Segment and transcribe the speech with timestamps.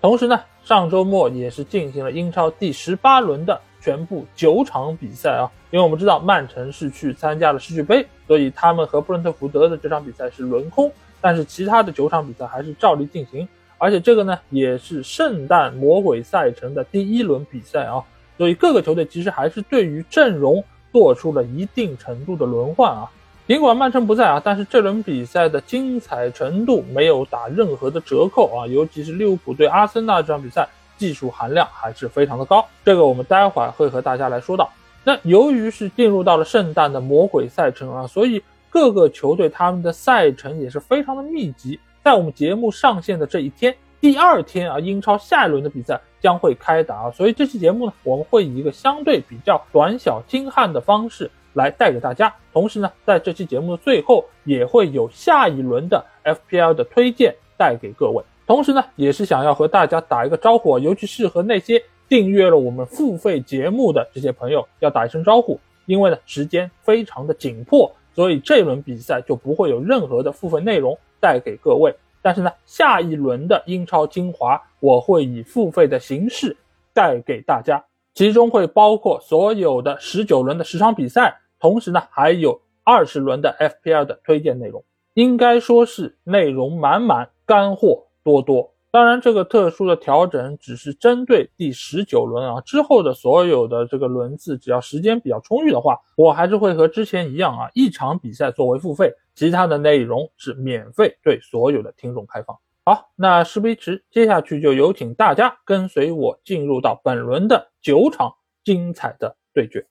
[0.00, 5.50] 同时呢，上周末也是进行了英超第十八轮的全部九场比赛啊。
[5.70, 10.90] 因为我们知道曼城是去参加了世俱杯，所以他们和布伦特福德的这场比赛是轮空。
[11.20, 13.46] 但是其他的九场比赛还是照例进行，
[13.76, 18.02] 而且这个呢也是圣诞魔鬼赛程的第一轮比赛啊。
[18.38, 20.62] 所以各个球队其实还是对于阵容
[20.92, 23.10] 做出了一定程度的轮换啊。
[23.48, 30.68] 尽管曼城不在啊，但是这轮比赛的精彩程度没有打任何的折扣啊，尤其是利物浦对阿森纳这场比赛，
[30.98, 32.62] 技术含量还是非常的高。
[32.84, 34.70] 这个我们待会儿会和大家来说到。
[35.02, 41.80] 那由于是进入到了圣诞的魔鬼赛程啊，所以各个球队他们的赛程也是非常的密集。
[42.04, 51.30] 在我们节目上线的这一天，第二天啊，英超下一轮的比赛将会开打啊，所以这期节目呢，我们会以一个相对比较短小精悍的方式。
[51.54, 58.22] 来带给大家，同时呢，在这期节目的最后也会有下一轮的 FPL 的推荐带给各位。
[58.46, 65.58] 同时呢，也是想要和大家打一个招呼，尤其是和那些订阅了我们付费节目的这些朋友要打一声招呼。
[65.86, 71.94] 因为呢，时间非常的紧迫，所以这轮比赛就不会有任何的付费内容带给各位。
[72.20, 76.56] 但是呢，下一轮的英超精华我会以付费的形式
[76.92, 77.82] 带给大家，
[78.18, 81.38] 其中会包括所有的十九轮的十场比赛。
[81.60, 84.84] 同时呢，还有二十轮的 FPL 的推荐内容，
[85.14, 88.74] 应该说是内容满满，干货多多。
[88.90, 102.58] 当然，这个特殊的调整只是针对第十九轮啊，之后的所有的这个轮次，只要时间比较充裕的话，我还是会和之前一样啊，一场比赛作为付费，其他的内容是免费对所有的听众开放。
[102.88, 108.32] 好，那事不宜迟，接下去就有请大家跟随我进入到本轮的九场
[108.64, 109.86] 精彩的对决。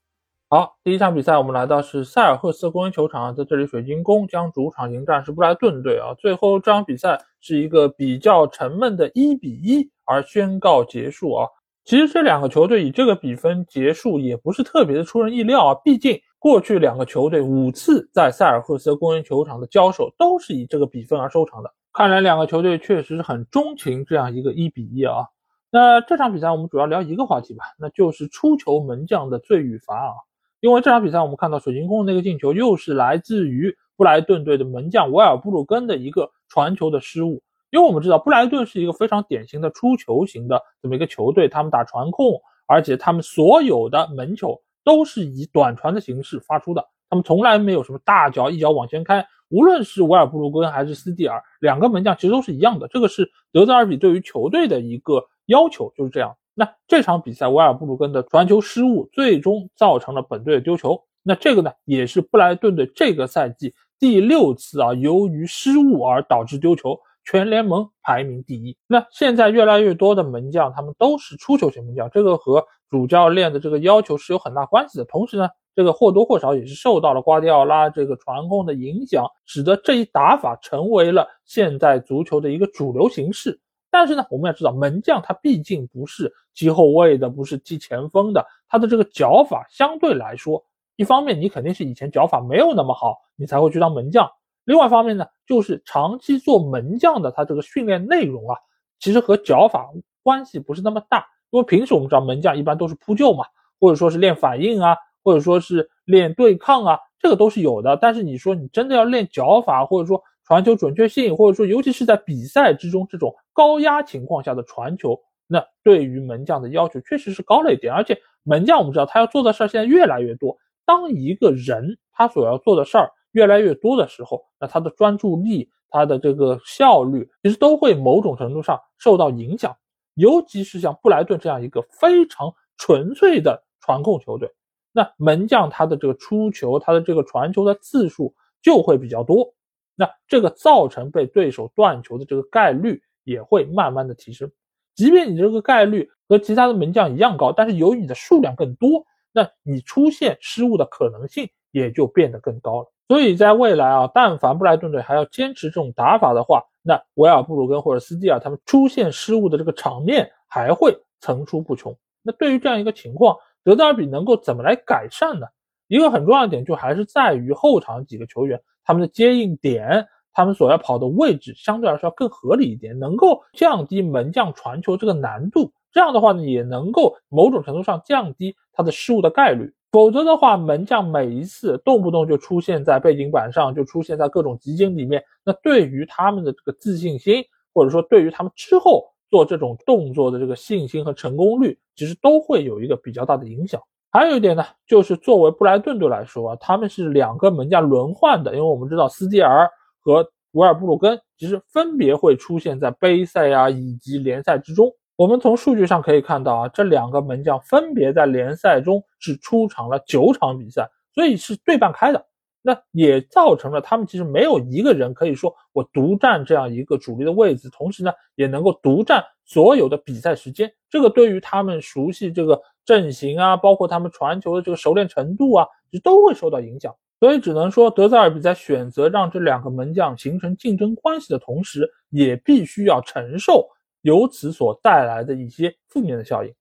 [0.49, 6.15] 好，第一场比赛我们来到是塞尔赫斯公园球场，在这里水晶宫将主场迎战是布莱顿队啊。
[6.17, 11.45] 最后这场比赛是一个比较沉闷的一比一而宣告结束啊。
[11.85, 21.71] 其实这两个球队以这个比分结束也不是特别的出人意料啊，毕竟过去两个球队五次在塞尔赫斯公园球场的交手都是以这个比分而收场的。
[21.97, 25.25] 看来两个球队确实是很钟情这样一个一比一啊。
[25.71, 30.13] 那这场比赛我们主要聊一个话题吧，那就是出球门将的罪与罚啊。
[30.59, 37.41] 因为这场比赛，我们看到水晶宫那个进球又是来自于布莱顿队的门将维尔布鲁根的一个传球的失误。
[37.71, 49.25] 因为我们知道布莱顿是一个非常典型的出球型的这么一个球队，他们打传控，而且他们所有的门球都是以短传的形式发出的，他们从来没有什么大脚一脚往前开。
[49.49, 52.87] 无论是维尔布鲁根还是斯蒂尔，两个门将其实都是一样的。
[52.87, 56.35] 这个是德泽尔比对于球队的一个要求，就是这样。
[56.53, 60.99] 那这场比赛，维尔布鲁根的传球失误最终造成了本队的丢球。
[61.21, 68.75] 那这个呢，也是布莱顿队这个赛季第六次啊，由于失误而导致丢球，全联盟排名第一。
[68.87, 75.05] 那现在越来越多的门将，他们都是出球型门将，这个和主教练的这个要求是有很大关系的。
[75.05, 83.59] 同时呢，这个或多或少也是受到了瓜迪奥拉这个传控的影响，使得这一打法成为了现在足球的一个主流形式。
[83.91, 90.65] 但是呢，我们要知道门将他毕竟不是踢后卫的，不是踢前锋的，他的这个脚法相对来说，
[90.95, 94.25] 一方面你肯定是以前脚法没有那么好，你才会去当门将；
[94.65, 98.57] 另外一方面呢，就是长期做门将的他这个训练内容啊，
[98.99, 99.87] 其实和脚法
[100.23, 101.27] 关系不是那么大。
[101.51, 103.45] 因为平时我们知道门将一般都是扑救嘛，
[103.79, 104.97] 或者说是练反应啊，
[105.27, 107.97] 或者说是练对抗啊，这个都是有的。
[107.97, 117.93] 但是你说你真的要练脚法，或者说，传球准确性，或者说尤其是在比赛之中这种高压情况下的传球，那对于门将的要求确实是高了一点。
[117.93, 120.57] 而且门将我们知道他要做的事儿现在越来越多。
[120.85, 129.75] 当一个人他所要做的事儿越来越多的时候，那他的专注力、他的这个效率其实都会某种程度上受到影响。
[130.13, 134.49] 尤其是像布莱顿这样一个非常纯粹的传控球队，
[134.97, 138.33] 那门将他的这个出球、他的这个传球的次数
[138.63, 139.53] 就会比较多。
[139.95, 144.51] 那这个造成被对手断球的这个概率也会慢慢的提升，
[144.95, 152.91] 即便你这个概率和其他的门将一样高，但是由于你的数量更多，那你出现失误的可能性也就变得更高了。
[153.07, 161.95] 所以在未来啊，但凡布莱顿队还要坚持这种打法的话，那维尔布鲁根或者斯蒂尔他们出现失误的这个场面还会层出不穷。
[162.23, 165.45] 那对于这样一个情况，德泽尔比能够怎么来改善呢？
[165.89, 175.69] 一个很重要的点就还是在于后场几个球员他们的接应点，他们所要跑的位置相对来说要更合理一点，能够降低门将传球这个难度。
[175.91, 179.69] 这样的话呢，也能够某种程度上降低他的失误的概率。
[179.91, 187.43] 否则的话，门将每一次动不动就出现在背景板上，就出现在各种集锦里面，那对于他们的这个自信心，
[187.73, 193.81] 或者说对于他们之后做这种动作的这个信心和成功率，其实都会有一个比较大的影响。
[194.09, 199.69] 还有一点呢，就是作为布莱顿队来说啊，他们是两个门将轮换的，因为我们知道斯蒂尔
[199.99, 204.91] 和维尔布鲁根其实分别会出现在杯赛啊以及联赛之中。
[205.17, 212.25] 我们从数据上可以看到啊，这两个门将分别在联赛中是出场了九场比赛，所以是对半开的。
[212.67, 220.69] 那也造成了他们其实没有一个人可以说我独占这样一个主力的位置，同时呢也能够独占所有的比赛时间。
[220.89, 226.93] 这个对于他们熟悉这个阵型啊，包括他们传球的这个熟练程度啊，其实都会受到影响。
[227.21, 233.65] 所以只能说，德泽尔比在选择让这两个门将形成竞争关系的同时，也必须要承受。
[234.01, 236.53] 由此所带来的一些负面的效应。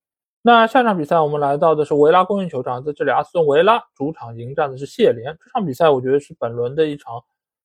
[0.47, 5.37] 那下场比赛我们来到的是维拉公园球场，在这里阿斯顿维拉主场迎战的是谢联。
[5.43, 7.21] 这场比赛我觉得是本轮的一场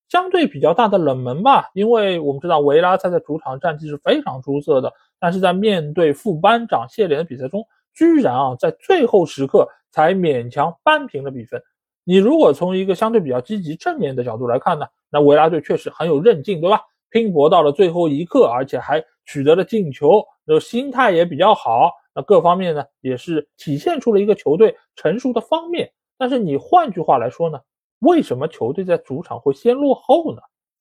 [0.08, 7.64] 相对比较大的冷门吧，因为我们知道维拉他在主场战绩是非常出色的，但是在面对副班长谢联的比赛中，
[7.94, 11.62] 居然啊在最后时刻才勉强扳平了比分。
[12.02, 16.80] 你如果从一个相对比较积极正面的角度来看呢，那维拉队确实很有韧劲，对吧？
[17.10, 19.00] 拼搏到了最后一刻，而且还。
[19.24, 25.92] 取得了进球，那心态也比较好，那各方面呢也是体现出了一个球队成熟的方面。
[26.18, 27.60] 但是你换句话来说呢，
[28.00, 30.40] 为什么球队在主场会先落后呢？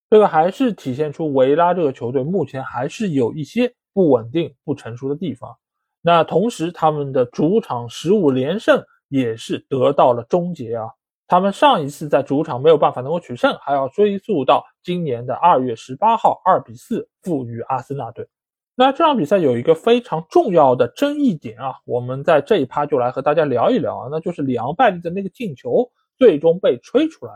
[0.10, 5.57] 这个还是体现出维拉这个球队目前还是有一些不稳定、不成熟的地方。
[6.01, 10.89] 那同时，他们的主场十五连胜也是得到了终结啊。
[11.28, 18.28] 他们上一次在主场没有办法能够取胜，还要追溯到今年的二月十八号，二比四负于阿森纳队。
[18.75, 27.33] 那这场比赛有一个非常重要的争议点啊，我们在这一趴就来和大家聊一聊啊，那就是里昂拜利的那个进球最终被吹出来。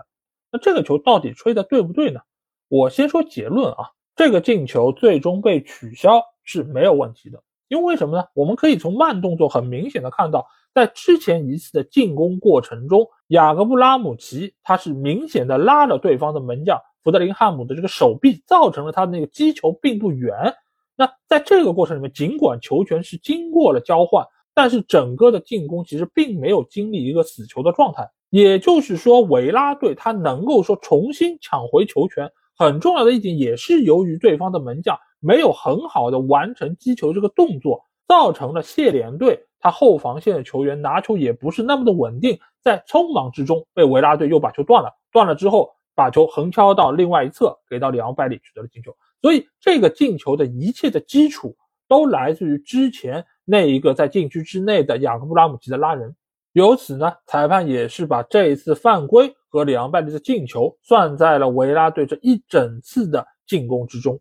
[0.51, 2.21] 那这个球到底吹的对不对呢？
[2.69, 8.25] 我先说结论啊，这个进球最终被取消是没有问题的，因为什么呢？
[8.33, 10.47] 我们可以从慢动作很明显的看到。
[10.73, 20.53] 在之前一次的进攻过程中，雅各布拉姆齐他是明显的拉着对方的门将福德林汉姆的这个手臂，造成了他的那个击球并不远。
[20.95, 28.09] 那在这个过程里面，尽管球权是经过了交换，但是整个的进攻其实并没有经历一个死球的状态。
[28.29, 39.45] 也就是说，维拉队他能够说重新抢回球权，很重要的一点也是由于对方的门将没有很好的完成击球这个动作，造成了谢联队。
[39.59, 48.95] 他后防线的球员拿球也不是那么的稳定，在匆忙之中被维拉队又把球断了，断了之后把球横敲到另外一侧，给到里昂拜利取得了进球。
[49.25, 56.15] 所以这个进球的一切的基础都来自于之前那一个在禁区之内的雅各布拉姆齐的拉人。
[56.51, 64.19] 由此呢，裁判也是把这一次犯规和里昂拜利的进球算在了维拉队这一整次的进攻之中，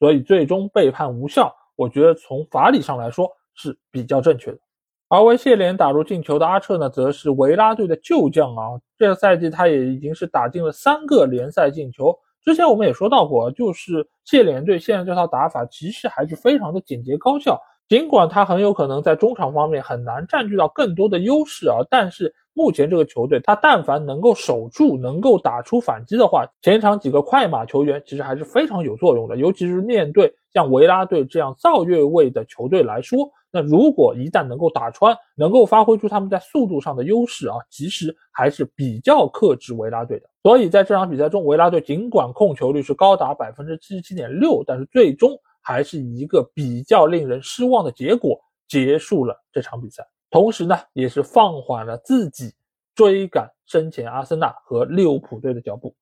[0.00, 1.54] 所以最终被判无效。
[1.76, 4.58] 我觉得从法理上来说是比较正确的。
[5.06, 8.80] 而为谢联打入进球的阿彻呢，则是维拉队的旧将啊。
[8.98, 12.18] 这个赛季他也已经是打进了三个联赛进球。
[12.44, 17.60] 之前我们也说到过，就是谢联队现在这套打法其实还是非常的简洁高效。
[17.88, 29.36] 尽管他很有可能在中场方面很难占据到更多的优势啊，但是目前这个球队他但凡能够守住，能够打出反击的话，前场几个快马球员其实还是非常有作用的。
[29.36, 33.28] 尤其是面对像维拉队这样造越位的球队来说。
[33.52, 40.30] 那如果一旦能够打穿，能够发挥出他们在速度上的优势啊，其实还是比较克制维拉队的。
[40.42, 48.38] 所以在这场比赛中，维拉队尽管控球率是高达百分之七十七点六，但是最终还是以一个比较令人失望的结果
[48.68, 50.06] 结束了这场比赛。
[50.30, 52.54] 同时呢，也是放缓了自己
[52.94, 55.94] 追赶身前阿森纳和利物浦队的脚步。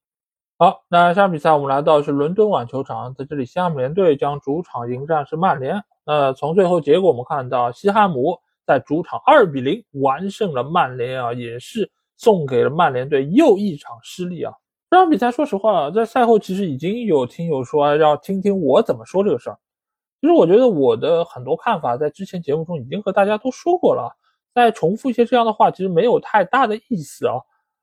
[0.59, 5.83] 好，那下场比赛我们来到是伦敦碗球场，在这里西汉姆联队将主场迎战是曼联。
[6.09, 14.51] 呃，从最后结果我们看到，西汉姆在主场二比零完胜了曼联啊，也是送给了曼联队又一场失利啊。
[14.89, 19.59] 这场比赛，说实话，在赛后其实已经有听友说要听听我怎么说这个事儿。
[20.19, 24.11] 其实我觉得我的很多看法在之前节目中已经和大家都说过了，
[24.55, 27.35] 再重复一些这样的话，其实没有太大的意思啊。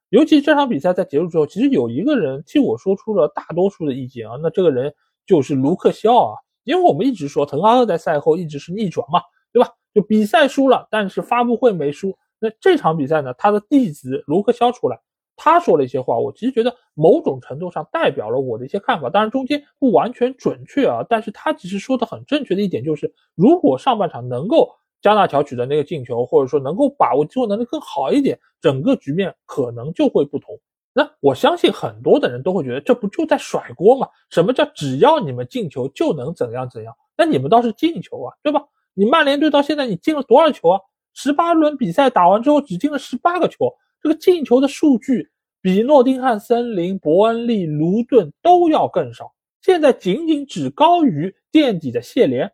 [0.09, 4.91] 尤其这场比赛在结束之后，其实有一个人替我说出了大多数的意见啊，那这个人
[5.27, 6.37] 就是卢克肖啊。
[6.65, 9.21] 因为我们一直说滕哈赫在赛后一直是逆转嘛，
[9.53, 9.69] 对吧？
[9.93, 12.13] 就比赛输了，但是发布会没输。
[12.37, 14.99] 那这场比赛呢，他的弟子卢克肖出来，
[15.37, 21.05] 他说了一些话，我其实觉得某种程度上代表了我的一些看法，当然中间不完全准确啊。
[21.07, 24.69] 但是他其实说的很正确的一点就是，如果上半场能够
[25.01, 30.59] 加纳乔取得那个进球，或者说能够把握机会能力更好一点，整个局面可能就会不同。
[30.97, 34.07] 那我相信很多的人都会觉得，这不就在甩锅吗？
[34.29, 36.95] 什么叫只要你们进球就能怎样怎样？
[37.17, 38.63] 那你们倒是进球啊，对吧？
[38.93, 40.79] 你曼联队到现在你进了多少球啊？
[41.13, 43.69] 十八轮比赛打完之后只进了十八个球，
[44.01, 45.29] 这个进球的数据
[45.61, 52.49] 比诺丁汉森林、伯恩利、卢顿都要更少，现在仅仅只高于垫底的谢联，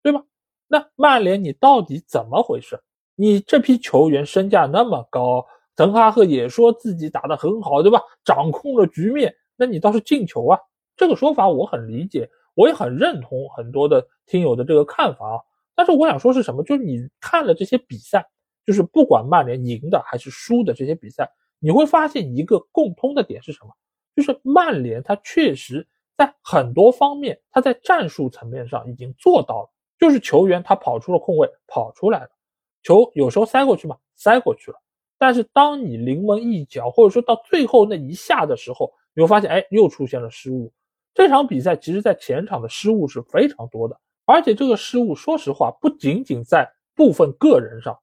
[0.00, 0.22] 对吧？
[0.68, 2.80] 那曼联你到底怎么回事？
[3.16, 5.44] 你这批球员身价那么高？
[5.80, 8.02] 滕哈赫也说自己打得很好，对吧？
[8.22, 10.58] 掌控了局面，那你倒是进球啊！
[10.94, 15.40] 这个说法我很理解，我也很认同很多的听友的这个看法啊。
[15.74, 16.62] 但是我想说是什么？
[16.62, 18.28] 就是你看了这些比赛，
[18.66, 23.70] 就是不管曼联赢的还是输的这些比赛，你会发现一个共通的点是什么？
[24.14, 32.28] 就是曼联他确实在很多方面，他在战术层面上已经做到了，就是球员他跑出了空位，跑出来了，
[32.82, 34.78] 球有时候塞过去嘛，塞过去了。
[35.20, 40.72] 但是当你临门一脚，或者说到最后那一下的时候，你会发现，哎，又出现了失误。
[41.12, 47.98] 这场比赛其实，在前场的失误是非常多的，而且这个失误，说实话，不仅仅在部分个人上，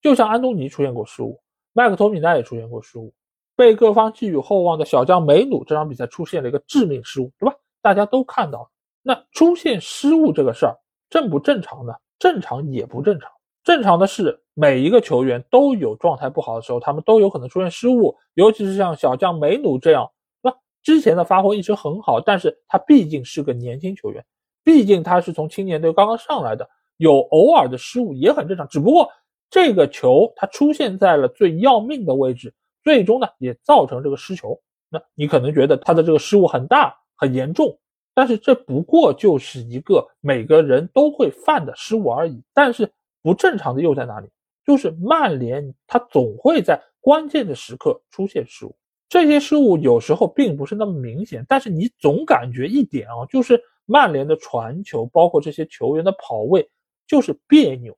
[0.00, 1.40] 就像安东尼出现过失误，
[1.72, 3.12] 麦克托米奈也出现过失误，
[3.56, 7.56] 被各方寄予厚望的小将梅努这场比赛出现了一个致命失误，对吧？
[7.80, 8.68] 大家都看到了。
[9.02, 10.78] 那出现失误这个事儿
[11.10, 11.92] 正不正常呢？
[12.20, 13.28] 正常也不正常。
[13.64, 20.10] 正常的是，每一个球员都有状态不好的时候，他们都有可能出现失误，尤其是像小将梅努这样，
[20.42, 20.52] 那
[20.82, 24.24] 之前的发挥一直很好，但是他毕竟是个年轻球员，
[24.64, 28.66] 毕竟他是从青年队刚刚上来的，有偶尔的失误也很正常。
[28.66, 29.08] 只不过
[29.48, 32.52] 这个球他出现在了最要命的位置，
[32.82, 34.60] 最终呢也造成这个失球。
[34.90, 37.78] 那你可能觉得他的这个失误很大很严重，
[38.12, 42.42] 但是这不过就是一个每个人都会犯的失误而已。
[42.52, 42.90] 但是。
[43.22, 44.28] 不正常的又在哪里？
[44.64, 48.76] 就是曼联，他总会在关键的时刻出现失误。
[49.08, 56.70] 这些失误有时候并不是那么明显，但是你总感觉一点啊，就是曼联的传球，包括这些球员的跑位，
[57.06, 57.96] 就是别扭，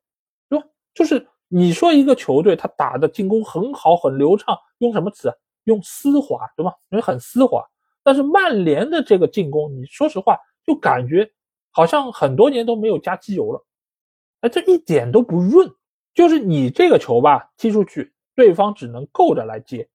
[0.49, 0.67] 对吧？
[0.95, 5.35] 就是你说一个球队他打的进攻很好很流畅，用什么词啊？
[5.65, 6.75] 用丝滑，对吧？
[6.91, 7.65] 因为很丝滑。
[8.03, 11.31] 但是曼联的这个进攻，你说实话，就感觉
[11.71, 13.65] 好像很多年都没有加机油了。
[14.45, 15.73] 哎，这一点都不润，
[16.13, 19.89] 就是你这个球吧踢出去，对方只能够着来接，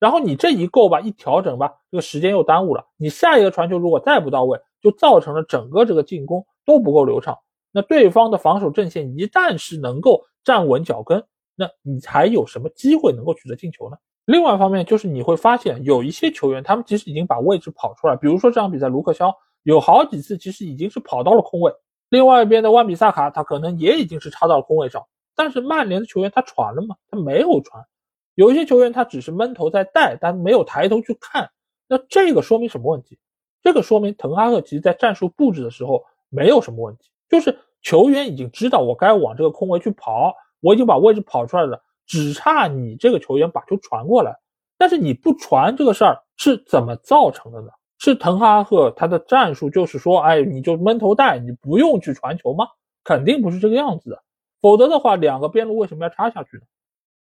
[0.00, 2.84] 然后你这一够吧，一调整吧，这个时间又耽误了。
[2.96, 7.38] 你下一个传球如果再不到位，就造成了整个这个进攻都不够流畅。
[7.70, 11.22] 那对方的防守阵线一旦是能够站稳脚跟，
[11.54, 13.96] 那你还有什么机会能够取得进球呢？
[14.24, 19.32] 另外一方面就是你会发现有一些球员，他们其实已经把位置跑出来，比如说这场比赛卢克肖
[19.62, 21.72] 有好几次其实已经是跑到了空位。
[22.12, 26.94] 另外一边的万比萨卡，他可能也已经是插到了空位上，但是曼联的球员他传了吗？
[27.10, 27.86] 他没有传。
[28.34, 31.50] 有一些球员他只是闷头在带，但没有抬头去看。
[31.88, 33.18] 那这个说明什么问题？
[33.62, 44.38] 这个说明滕哈赫其实在战术布置的时候没有什么问题，就是球员已经知道我该往这个空位去跑，我已经把位置跑出来了，只差你这个球员把球传过来。
[44.76, 47.68] 但是你不传这个事儿是怎么造成的呢？
[48.04, 52.66] 是滕哈赫他的战术就是说，哎，你就闷头带，你不用去传球吗？
[53.04, 54.20] 肯定不是这个样子的，
[54.60, 56.64] 否则的话，两个边路为什么要插下去呢？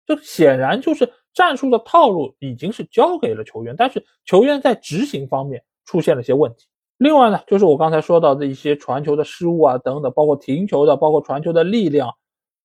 [0.06, 6.66] 这显然就是战术的套路已经是交给了球员，但是球员在执行方面出现了些问题。
[6.96, 12.14] 另外呢，就是我刚才说到的一些传球的失误啊，等等，包括停球的，包括传球的力量，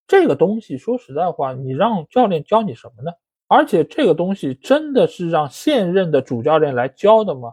[0.07, 3.11] 这个东西说实在话，你让教练教你什么呢？
[3.49, 7.51] 而且这个东西真的是让现任的主教练来教的吗？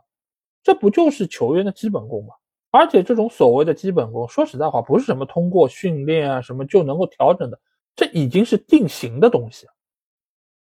[0.62, 2.35] 这不就是球员的基本功吗？
[2.71, 7.61] 而且这种所谓的基本功，说实在话，不是什么通过训练啊什么就能够调整的，
[7.95, 9.66] 这已经是定型的东西，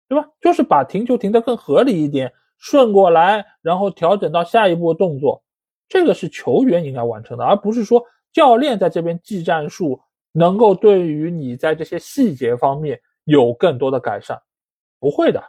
[0.07, 0.27] 对吧？
[0.41, 5.43] 就是把停球停得更合理一点，顺过来，然后调整到下一步动作，
[5.87, 8.03] 这个是球员应该完成的，而不是说
[8.33, 10.01] 教练在这边记战术，
[10.31, 14.41] 能够对于你在这些细节方面有更多的改善，
[14.99, 15.43] 不会的。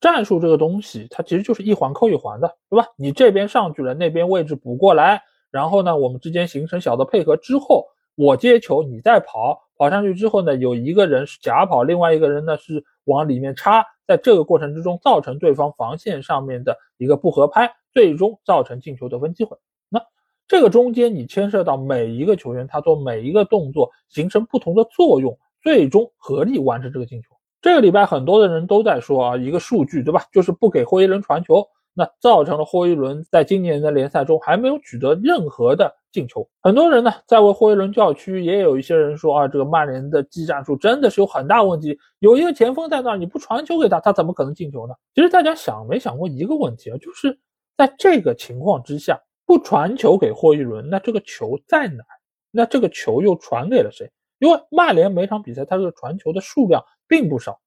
[0.00, 2.86] 战术这个东西，它其实就是一环扣一环的，对吧？
[2.96, 19.56] 你这边上去了，那边位置补过来，然后呢，我们之间形成小的配合之后，我接球，你再跑，跑上去之后呢，有一个人是假跑，另外一个人呢是往里面插，在这个过程之中造成对方防线上面的一个不合拍，最终造成进球得分机会。
[19.90, 20.00] 那
[20.48, 27.28] 这个中间你牵涉到每一个球员他做每一个动作形成不同的作用，最终合力完成这个进球。
[27.60, 31.66] 这个礼拜很多的人都在说啊，一个数据对吧，就是不给霍伊伦传球。
[31.92, 36.48] 那造成了霍伊伦在今年的联赛中还没有取得任何的进球。
[36.62, 41.98] 很多人呢在为霍伊伦叫屈，也有一些人说啊，这个曼联的技战术真的是有很大问题。
[42.20, 44.94] 有一个前锋在那儿，你不传球给他，他怎么可能进球呢？
[45.14, 47.36] 其实大家想没想过一个问题啊，就是
[47.76, 52.04] 在这个情况之下，不传球给霍伊伦，那这个球在哪？
[52.52, 54.08] 那这个球又传给了谁？
[54.38, 57.58] 因为曼联每场比赛他这个传球的数量并不少，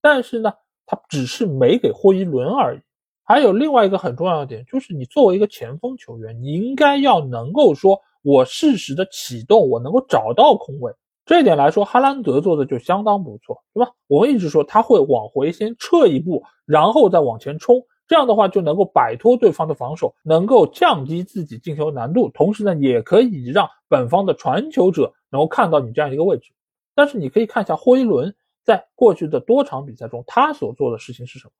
[0.00, 0.50] 但是呢，
[0.86, 2.80] 他只是没给霍伊伦而已。
[3.22, 10.90] 还有另外一个很重要的点，就是你作为一个前锋球员，你应该要能够说，我适时的启动，我能够找到空位。
[11.24, 13.92] 这一点来说，哈兰德做的就相当不错，对吧？
[14.08, 26.52] 我们一直说他会往回先撤一步，然后再往前冲，这样的话就能够摆脱对方的防守，能够降低自己进球难度，同时呢，也可以让本方的传球者能够看到你这样一个位置。
[26.94, 31.52] 但是你可以看一下霍伊伦在过去的多场比赛中，他所做的事情是什么？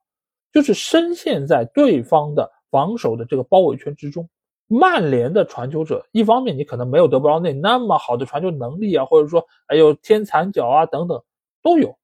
[0.52, 4.28] 就是深陷在对方的防守的这个包围圈之中。
[4.68, 11.22] 曼联的传球者，一方面你可能没有德布劳内那么好的传球能力啊，或者说还有天残脚啊等等
[11.62, 11.96] 都有，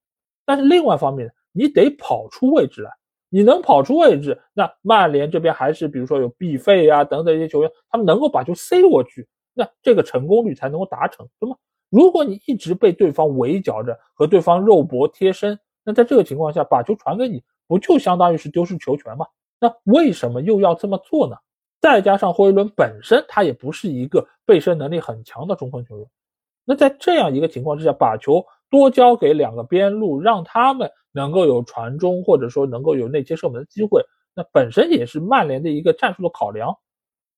[0.45, 2.91] 但是另外一方面，你得跑出位置来。
[3.31, 11.55] 你能跑出位置，那曼联这边还是比如说有 B 费啊等等一些球员，他们能够把球塞过去，那这个成功率才能够达成，对吗？
[11.91, 17.43] 如果你一直被对方围剿着，和对方肉搏贴身，那在这个情况下，把球传给你。
[17.67, 19.27] 不就相当于是丢失球权吗？
[19.61, 21.37] 那为什么又要这么做呢？
[21.83, 26.07] 再加上霍伊伦本身他也不是一个背身能力很强的中锋球员，
[26.65, 34.03] 那在这样一个情况之下，把球多交给两个边路，让他们能够有传中或者说能够有内切射门的机会，
[34.35, 36.75] 那本身也是曼联的一个战术的考量。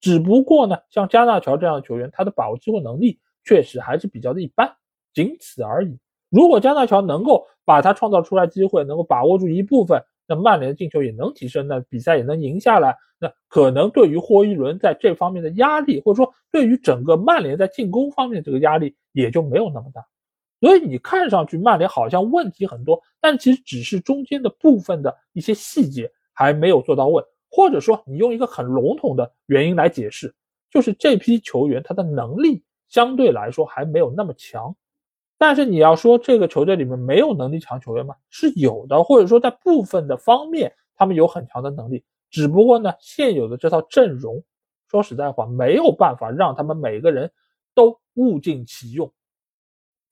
[0.00, 4.76] 只不过呢，像加纳乔这样的球员，他的把握机会能力确实还是比较的一般，
[5.12, 5.98] 仅此而已。
[6.28, 10.02] 如果加纳乔能够把他创造出来机会，能够把握住一部分。
[10.26, 12.96] 那曼联的进球也能提升，那比赛也能赢下来。
[13.18, 20.06] 那可能对于霍伊伦在这方面的压力，或者说对于整个曼联在进攻方面这个压力也就没有那么大。
[20.60, 30.32] 所以你看上去曼联好像问题很多，但其实只是中间的部分的一些细节还没有做到位，或者说你用一个很笼统的原因来解释，
[30.70, 34.76] 就是这批球员他的能力相对来说还没有那么强。
[35.38, 38.14] 但是你要说这个球队里面没有能力强球员吗？
[38.28, 44.44] 是有的，或者说在部分的方面他们有很强的能力，只不过呢，现有的这套阵容，
[44.90, 47.32] 说实在话没有办法让他们每个人
[47.74, 49.10] 都物尽其用，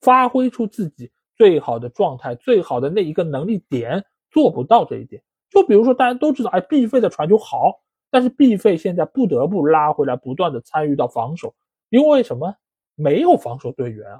[0.01, 5.21] 发挥出自己最好的状态、最好的那一个能力点，做不到这一点。
[5.51, 11.53] 就比如说大家都知道，哎，B 费的传球好，但是 B 费现在不得不拉回来，不断的参与到防守，
[11.89, 12.55] 因为什么？
[12.99, 14.19] 没有防守队员啊。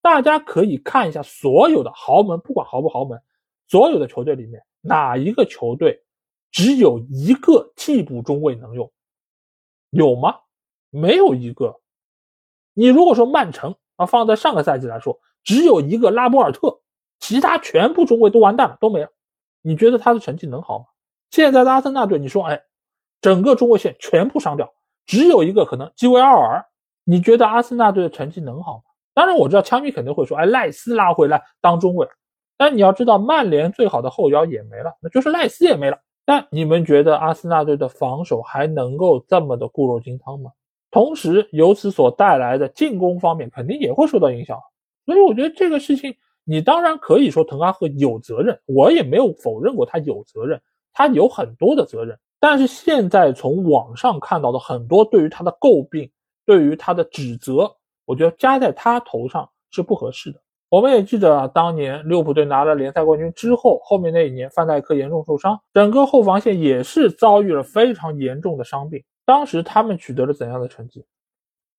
[0.00, 3.20] 大家可以看一下所有的豪门，不管豪不豪门，
[3.68, 6.02] 所有的球队里面，哪一个球队
[6.50, 8.90] 只有一个替补中卫能用？
[9.90, 10.36] 有吗？
[10.88, 11.80] 没有一个。
[12.72, 16.80] 你如果说曼城啊，放在上个赛季来说，只有一个拉波尔特，
[17.18, 19.10] 其他全部中卫都完蛋了，都没了。
[19.60, 20.86] 你觉得他的成绩能好吗？
[21.30, 22.62] 现在的阿森纳队，你说，哎，
[23.20, 24.72] 整个中卫线全部伤掉，
[25.04, 26.64] 只有一个可能基维奥尔，
[27.10, 28.82] 你觉得阿森纳队的成绩能好吗？
[29.14, 32.06] 当然我知道枪迷肯定会说，哎，赖斯拉回来当中卫，
[32.56, 35.98] 但你要知道，曼联最好的后腰也没了，那就是赖斯也没了。
[36.24, 40.52] 但你们觉得阿森纳队的防守还能够这么的固若金汤吗？
[40.92, 44.56] 同时，由此所带来的进攻方面肯定也会受到影响。
[45.04, 52.16] 所以我觉得这个事情，你当然可以说滕哈赫有责任，我也没有否认过他有责任，他有很多的责任。
[52.38, 56.08] 但是现在从网上看到的很多对于他的诟病，
[56.50, 57.70] 对于他的指责。
[58.04, 60.42] 我觉得加在他头上是不合适的。
[60.68, 69.00] 我们也记得啊，当年利物浦队拿了联赛冠军之后，后面那一年范戴克严重受伤，整个后防线也是遭遇了非常严重的伤病。
[69.24, 71.06] 当时他们取得了怎样的成绩？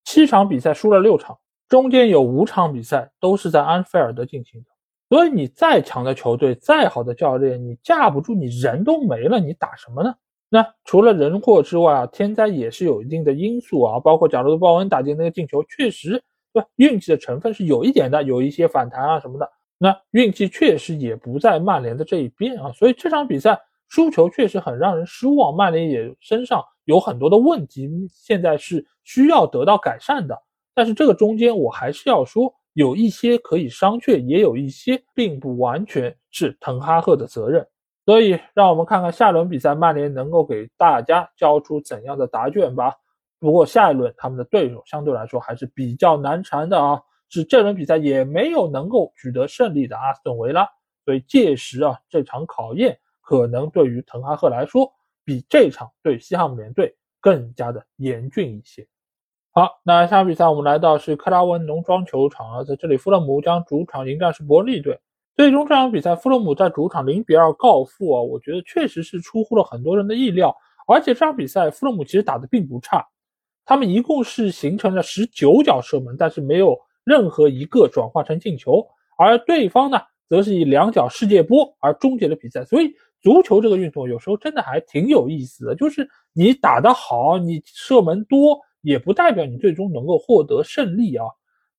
[0.06, 4.68] 七场比赛输了六场，中间有五场比赛都是在安菲尔德进行的。
[5.10, 10.16] 所以你再强的球队，再好的教练，你架不住你人都没了，你打什么呢？
[10.54, 19.50] 那除了人祸之外啊，天灾也是有一定的因素啊，包括贾罗德·鲍恩打进那个进球，确实对运气的成分是有一点的，有一些反弹啊什么的。
[19.78, 25.56] 那运气确实也不在曼联的这一边啊，所以这场比赛输球确实很让人失望。
[25.56, 30.38] 曼联也身上有很多的问题，现在是需要得到改善的。
[30.76, 37.66] 但是这个中间我还是要说，有一些可以商榷，也有一些并不完全是滕哈赫的责任。
[38.06, 42.96] 所以，让我们看看下轮比赛曼联能够给大家交出怎样的答卷吧。
[43.40, 50.68] 不过下一轮他们的对手相对来说还是比较难缠的啊，是这轮比赛也没有能够取得胜利的阿斯顿维拉。
[51.06, 54.92] 所以届时啊，这场考验可能对于滕哈赫来说，
[55.24, 58.88] 比这场对西汉姆联队更加的严峻一些。
[59.52, 65.00] 好，那下场比赛我们来到是克拉文农庄球场啊，在这里富勒姆将主场迎战是伯利队。
[65.42, 70.56] 最终这场比赛，富勒姆在主场零比二告负啊，我觉得确实是出乎了很多人的意料。
[70.86, 73.04] 而且这场比赛，富勒姆其实打得并不差，
[73.66, 78.86] 他们一共是形成了十九脚射门，但是没有任何一个转化成进球。
[79.18, 80.00] 而对方呢，
[80.30, 82.64] 则是以两脚世界波而终结了比赛。
[82.64, 91.26] 所以，足球这个运动有时候真的还挺有意思的，就是你打得好，你射门多，也不代表你最终能够获得胜利啊。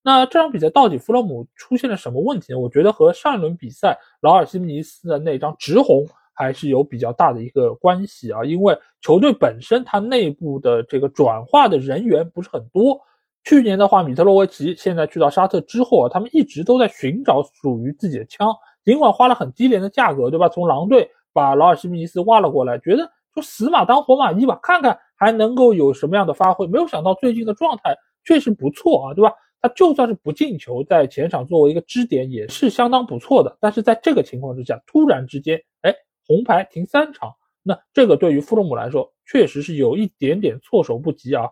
[0.05, 2.59] 那这场比赛到底弗洛姆出现了什么问题呢？
[2.59, 8.45] 我觉得和上一轮比赛劳尔·西尼斯的那张直红还是有比较大的一个关系啊。
[8.45, 13.01] 因为球队本身它内部的这个转化的人员不是很多。
[13.45, 18.53] 去年的话，米特洛维奇现在去到沙特之后啊，他们一直都在寻找属于自己的枪，
[18.85, 20.49] 尽管花了很低廉的价格，对吧？
[20.49, 26.67] 从狼队把劳尔·西尼斯挖了过来，觉得说死马当活马医吧，看看还能够有什么样的发挥。
[26.67, 29.33] 没有想到最近的状态确实不错啊，对吧？
[29.63, 33.57] 他就算是不进球，在前场作为一个支点也是相当不错的。
[33.61, 35.95] 但是在这个情况之下，突然之间，哎，
[36.27, 41.49] 红牌停三场，那这个对于富勒姆来说确实是有一点点措手不及啊。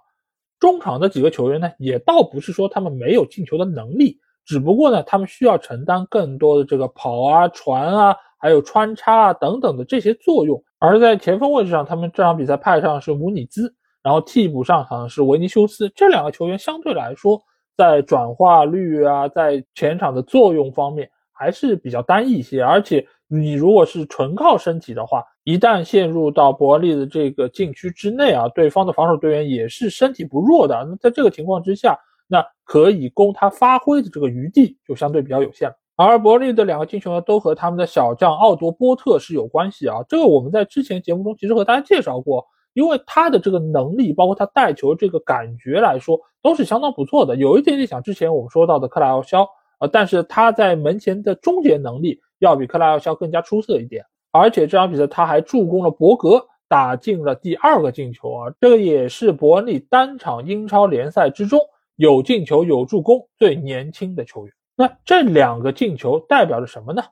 [0.58, 10.60] 中场的几个球员呢，也倒不是说他们没有进球的能力，只不过呢，他们需要承担更多的这个跑啊、传啊，还有穿插啊等等的这些作用。
[10.80, 17.40] 而在前锋位置上，他们这场比赛派上是姆尼兹，然后替补上场是维尼修斯，这两个球员相对来说。
[17.80, 30.86] 在转化率啊，在前场的作用方面还是比较单一些，而且你如果是纯靠身体的话，一旦陷入到伯利的这个禁区之内啊，对方的防守队员也是身体不弱的。
[30.86, 35.74] 那在这个情况之下，那可以供他发挥的这个余地就相对比较有限了。
[35.96, 40.04] 而伯利的两个进球呢，都和他们的小将奥多波特是有关系啊。
[40.06, 42.44] 这个我们在之前节目中其实和大家介绍过。
[42.80, 47.36] 因为他的这个能力，包括他带球这个感觉来说，都是相当不错的。
[47.36, 49.46] 有一点点像之前我们说到的克莱奥肖，
[49.80, 54.02] 呃，但是他在门前的终结能力要比克莱奥肖更加出色一点。
[54.30, 58.54] 而且这场比赛他还助攻了博格，打进了第二个进球啊！
[58.58, 61.60] 这个也是伯恩利单场英超联赛之中
[61.96, 64.54] 有进球有助攻最年轻的球员。
[64.74, 67.02] 那这两个进球代表着什么呢？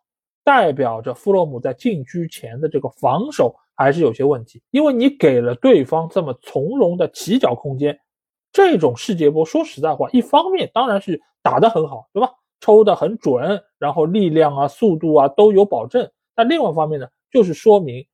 [0.45, 3.55] 代表着弗洛姆在禁区前的这个防守。
[3.79, 7.97] 还是有些问题，因为你给了对方这么从容的起脚空间，
[8.53, 12.29] 这种世界波，说实在话，一方面当然是打得很好，对吧？
[12.61, 16.11] 抽得很准，然后力量啊、速度啊都有保证。
[16.35, 18.05] 但另外一方面呢，就是说明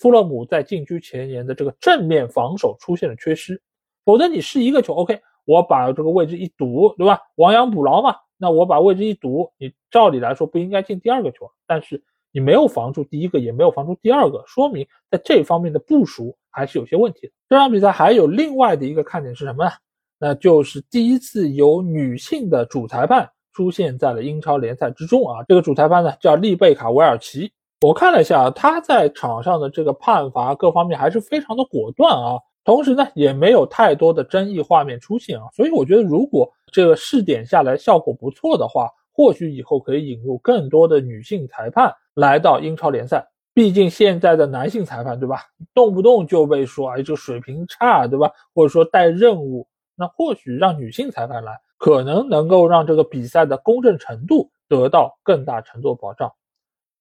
[0.00, 3.62] 富勒姆在禁区前沿的这个正面防守出现了缺失。
[4.04, 7.20] 否则你是一个球，OK，我把这个位置一堵，对吧？
[7.36, 12.02] 亡羊补牢嘛，那我把位置一堵，你照理来说不应该进第二个球，但是。
[12.34, 17.32] 你没有防住第一个，也没有防住第二个，说明在这方面的部署还是有些问题的。
[17.48, 19.70] 这场比赛还有另外的一个看点是什么呢？
[20.18, 25.44] 那就是第一次有女性的主裁判出现在了英超联赛之中啊。
[25.46, 27.52] 这个主裁判呢叫丽贝卡·维尔奇。
[27.82, 35.44] 我看了一下，他在场上的这个判罚各方面还是非常的果断啊，同时呢也没有太多的争议画面出现啊。
[35.54, 41.94] 所以我觉得，如果这个试点下来效果不错的话，或许以后可以引入更多的女性裁判。
[42.14, 45.40] 来到英超联赛，毕竟现在的男性裁判，对吧？
[45.72, 48.30] 动不动就被说，哎，这水平差，对吧？
[48.54, 56.32] 或者说带任务，那或许让女性裁判来，可能能够让这个比赛的公正程度得到更大程度保障。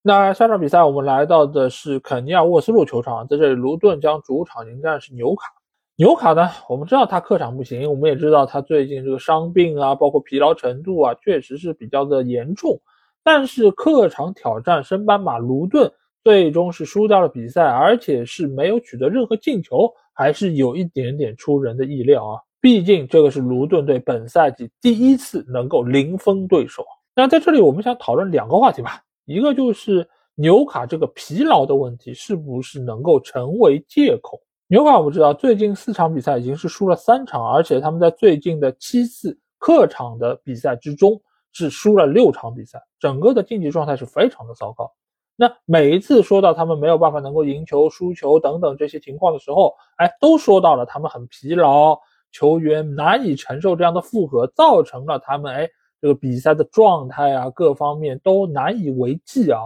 [0.02, 5.54] 那下场比赛我们来到的是肯尼亚沃斯路球场，在这里，卢顿将主场迎战是纽卡。
[5.96, 12.82] 纽卡呢，我们知道他客场不行，我们也知道他最近这个伤病啊，包括疲劳程度啊，确实是比较的严重。
[13.24, 15.92] 但是客场挑战升班马卢顿，
[16.24, 22.42] 最终是输掉了比赛，而且是没有取得任何进球，还是有一点点出人的意料啊！
[22.60, 26.84] 毕竟这个是卢顿队本赛季第一次能够零封对手。
[27.16, 34.42] 那在这里我们想讨论两个话题吧，一个就是纽卡这个疲劳的问题是不是能够成为借口？
[34.74, 41.22] 纽卡我们知道最近四场比赛已经是输了三场，而且他们在最近的七次客场的比赛之中。
[41.52, 44.92] 只输了六场比赛，整个的竞技状态是非常的糟糕。
[45.36, 51.96] 那每一次说到他们没有办法能够赢球、输球等等这些情况的时候，哎，都说到了他们很疲劳，
[52.32, 55.70] 球员难以承受这样的负荷，造成了他们哎
[56.02, 59.60] 这个比赛的状态啊各方面都难以为继啊。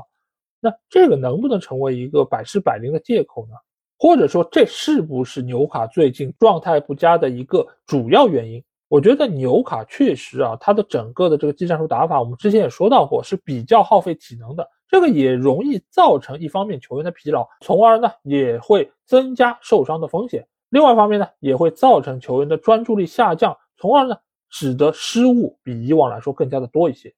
[0.60, 3.56] 那这个能不能成为一个百试百灵的借口呢？
[3.98, 8.64] 或者说，这是不是纽卡最近状态不佳的一个主要原因？
[8.88, 14.66] 我觉得纽卡确实啊，它的整个的这个技战术打法，我们之前也说到过，是比较耗费体能的。
[14.88, 20.48] 这个也容易造成一方面球员的疲劳，从而呢也会增加受伤的风险。
[20.70, 24.16] 另外一方面呢，也会造成球员的专注力下降，从而呢
[24.50, 27.14] 使得失误比以往来说更加的多一些。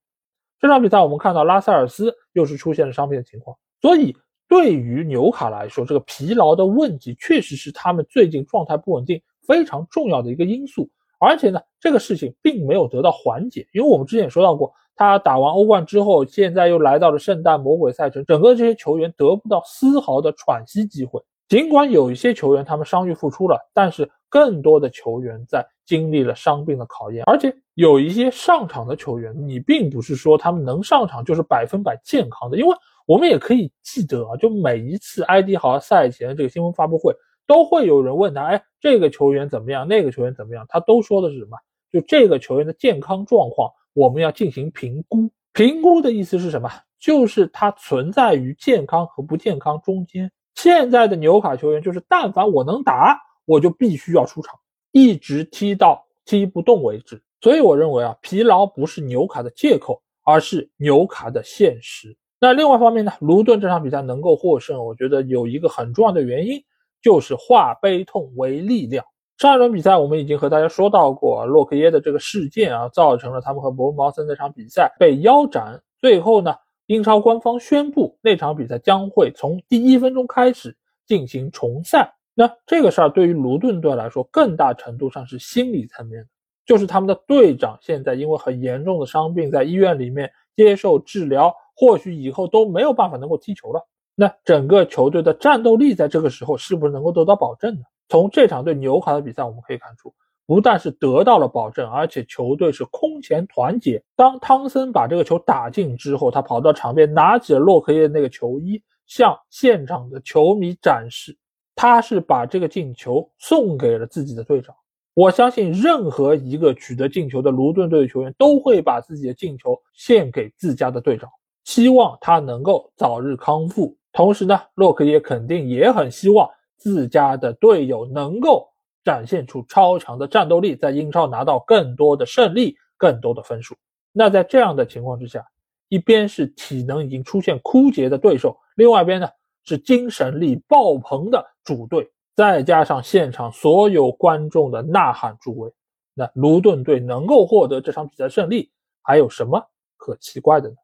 [0.60, 4.18] 这场比赛我们看到拉塞尔斯又是出现了伤病的情况，所以
[4.50, 10.90] 对于纽卡来说，这个疲劳的问题确实是他们最近状态不稳定非常重要的一个因素。
[11.20, 21.22] 而且呢，这个事情并没有得到缓解，因为我们之前也说到过，他打完欧冠之后，现在又来到了圣诞魔鬼赛程，整个这些球员得不到丝毫的喘息机会。
[21.48, 32.76] 尽管有一些球员他们伤愈复出了，但是更多的球员在经历了伤病的考验，而且有一些上场的球员，你并不是说他们能上场就是百分百健康的，因为
[33.10, 37.12] 我们也可以记得啊，就每一次埃迪豪赛前这个新闻发布会。
[37.48, 39.88] 都会有人问他，哎，这个球员怎么样？
[39.88, 40.64] 那个球员怎么样？
[40.70, 41.58] 他都说的是什么？
[41.92, 45.28] 就这个球员的健康状况，我们要进行评估。
[45.54, 46.70] 评估的意思是什么？
[47.00, 50.32] 就是他存在于健康和不健康中间。
[50.54, 54.54] 现在的纽卡球员就是，但凡我能打，我就必须要出场，
[54.92, 57.20] 一直踢到踢不动为止。
[57.42, 62.16] 所以我认为啊，疲劳不是纽卡的借口，而是纽卡的现实。
[62.40, 66.64] 那另外一方面呢，卢顿这场比赛能够获胜，我觉得有一个很重要的原因。
[67.02, 69.06] 就是化悲痛为力量。
[69.38, 75.82] 上一轮比赛我们已经和大家说到过，洛克耶的这个事件啊，造成了他们和伯恩茅斯那场比赛被腰斩。
[76.02, 76.54] 最后呢，
[76.88, 80.76] 英超官方宣布那场比赛将会从第一分钟开始
[81.08, 82.14] 进行重赛。
[82.34, 86.28] 那这个事儿对于卢顿队来说，更大程度上是心理层面的，
[86.66, 93.88] 就是他们的队长现在因为很严重的伤病在医院里面接受治疗，或许以后都没有办法能够踢球了。
[94.16, 97.82] 那整个球队的战斗力在这个时候是不是能够得到保证呢？
[98.10, 100.14] 从这场对纽卡的比赛我们可以看出，
[100.46, 104.04] 不但是得到了保证，而且球队是空前团结。
[104.18, 111.38] 当汤森把这个球打进之后，他跑到场边拿起了洛克耶那个球衣，向现场的球迷展示，
[111.76, 114.76] 他是把这个进球送给了自己的队长。
[115.14, 121.30] 我相信任何一个取得进球的卢顿队的球员都会把自己的进球献给自家的队长，
[121.70, 123.96] 希望他能够早日康复。
[124.12, 128.68] 同时呢，洛克也肯定也很希望自家的队友能够
[129.04, 133.76] 展现出超强的战斗力，在英超拿到更多的胜利、更多的分数。
[134.12, 135.46] 那在这样的情况之下，
[135.90, 139.30] 一边是体能已经出现枯竭的对手，另外一边呢
[139.64, 145.72] 是精神力爆棚的主队，再加上现场所有观众的呐喊助威，
[146.16, 148.72] 那卢顿队能够获得这场比赛胜利，
[149.04, 149.64] 还有什么
[149.98, 150.76] 可奇怪的呢？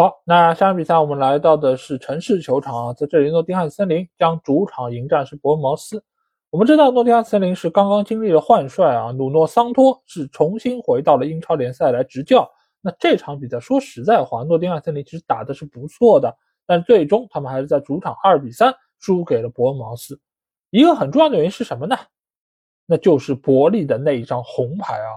[0.00, 6.02] 好，那下场比赛我们来到的是城市球场啊，在这里诺丁汉森林将主场迎战是伯恩茅斯。
[6.48, 12.50] 我们知道诺丁汉森林是刚刚经历了换帅啊，努诺桑托是重新回到了英超联赛来执教。
[12.80, 16.34] 那这场比赛说实在话，诺丁汉森林其实打的是不错的，
[16.64, 20.18] 但最终他们还是在主场二比三输给了伯恩茅斯。
[20.70, 21.94] 一个很重要的原因是什么呢？
[22.86, 25.12] 那就是伯利的那一张红牌啊。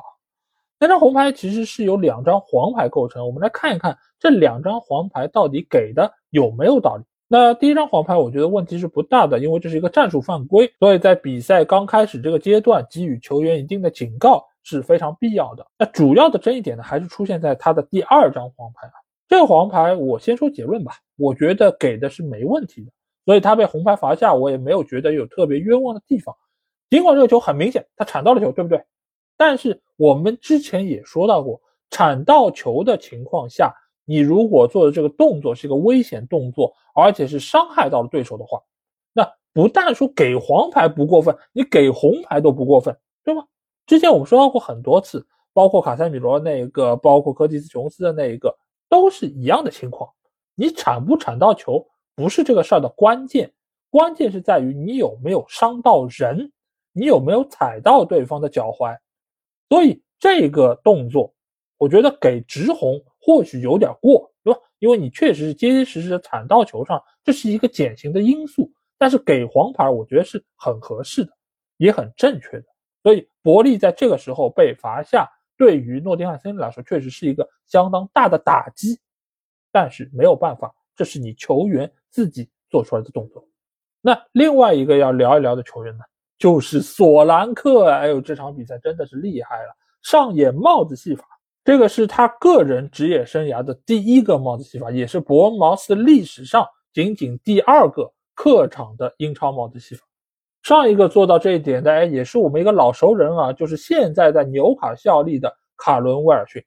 [0.83, 7.05] 那张红牌其实是由两张黄牌构成，我们来看一看这两张黄牌到底给的有没有道理。
[7.29, 15.65] 那第一张黄牌，我觉得问题是不大的，因为这是一个战术犯规，所以在比赛刚开始这个阶段给予球员一定的警告是非常必要的。
[15.79, 18.93] 那主要的争议点呢，还是出现在他的第二张黄牌啊。
[19.29, 22.91] 这个黄牌我先说结论吧，我觉得给的是没问题的，
[23.23, 26.35] 所以他被红牌罚下，我也没有觉得有特别冤枉的地方。
[26.89, 28.83] 尽管这个球很明显他铲到了球，对不对？
[29.37, 33.73] 但是我们之前也说到过，铲到球的情况下，
[34.05, 38.61] 你如果做的这个动作是一个危险动作，而且是伤害到了对手的话，
[39.13, 43.43] 那不但说给黄牌不过分，你给红牌都不过分，对吗？
[43.85, 48.55] 之前我们说到过很多次，包括卡塞米罗那一个，包括科蒂斯琼斯的那一个，
[48.87, 50.09] 都是一样的情况。
[50.55, 53.51] 你铲不铲到球不是这个事儿的关键，
[53.89, 56.51] 关键是在于你有没有伤到人，
[56.93, 58.97] 你有没有踩到对方的脚踝。
[59.73, 61.33] 所以这个动作，
[61.79, 64.59] 我觉得给直红或许有点过，对吧？
[64.77, 68.71] 因为你确实是结结实实的铲到球上，这是一个减刑的因素。
[68.99, 71.31] 但是给黄牌，我觉得是很合适的，
[71.77, 72.65] 也很正确的。
[73.01, 78.99] 所以伯利在这个时候被罚下，对于诺丁汉森林来说，确实是一个相当大的打击。
[79.71, 83.43] 但是没有办法，这是你球员自己做出来的动作。
[84.01, 86.03] 那另外一个要聊一聊的球员呢？
[86.37, 91.23] 就是索兰克，哎呦，这场比赛真的是厉害了，上演帽子戏法。
[91.63, 100.03] 这个是他个人职业生涯的第一个帽子戏法，也是伯恩茅斯历史上仅仅第二个客场的英超帽子戏法。
[100.61, 106.61] 上一个做到这一点的，哎，也是我们一个老熟人啊，就是现在在纽卡效力的卡伦威尔逊。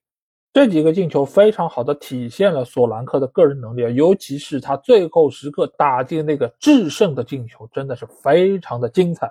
[0.52, 9.30] 这几个进球非常好的体现了索兰克的个人能力啊，尤其是他最后时刻打进那个制胜的进球，真的是非常的精彩。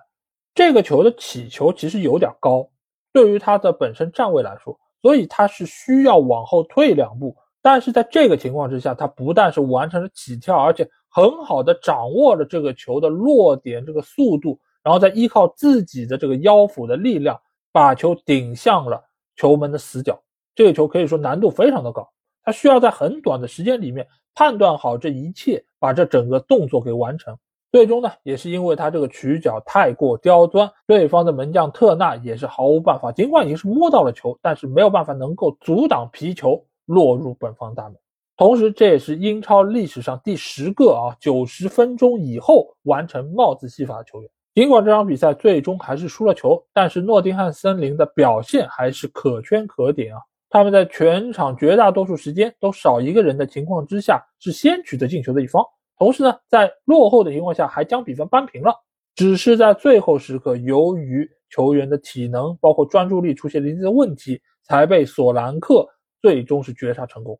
[0.55, 2.67] 这个球的起球其实有点高，
[3.13, 4.75] 对于他的本身站位来说。
[5.01, 17.39] 所以他是需要往后退两步，但是在这个情况之下，他不但是完成了起跳，而且很好的掌握了这个球的落点这个速度，然后再依靠自己的这个腰腹的力量，
[17.71, 18.99] 把球顶向了
[19.35, 20.19] 球门的死角。
[20.55, 22.09] 这个球可以说难度非常的高，
[22.43, 27.37] 他需要在很短的时间里面判断好这一切，把这整个动作给完成。
[27.75, 33.11] 最终呢，也是因为他这个曲角太过刁钻，对方的门将特纳也是毫无办法。
[33.11, 37.97] 尽管已经是摸到了球，但是没有办法能够阻挡皮球落入本方大门。
[38.37, 44.31] 同时，这也是英超历史上第十个啊九十分钟以后完成帽子戏法的球员。
[44.53, 50.21] 尽管这场比赛最终还是输了球，但是诺丁汉森林的表现还是可圈可点啊！
[50.49, 55.61] 他们在全场绝大多数时间都少一个人的情况之下，是先取得进球的一方。
[55.97, 58.73] 同时呢，在落后的情况下还将比分扳平了，
[59.15, 65.87] 只是在最后时刻，由于球员的体能包括专注力出现了一定的问题，才被索兰克
[66.21, 67.39] 最终是绝杀成功。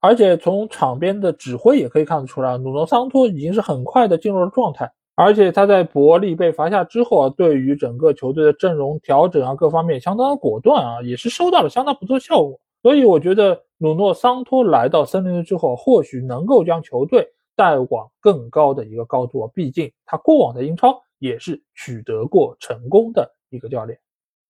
[0.00, 12.60] 而且从场边的指挥也可以看得出来，努诺桑托已经是很快的进入了状态，而且他在伯利被罚下之后啊，对于整个球队的阵容调整啊各方面相当的果断啊，也是收到了相当不错的效果。
[12.82, 17.26] 所以我觉得努诺桑托来到森林队之后，或许能够将球队。
[17.56, 23.98] 带往更高的一个高度，毕竟他过往的英超也是取得过成功的一个教练。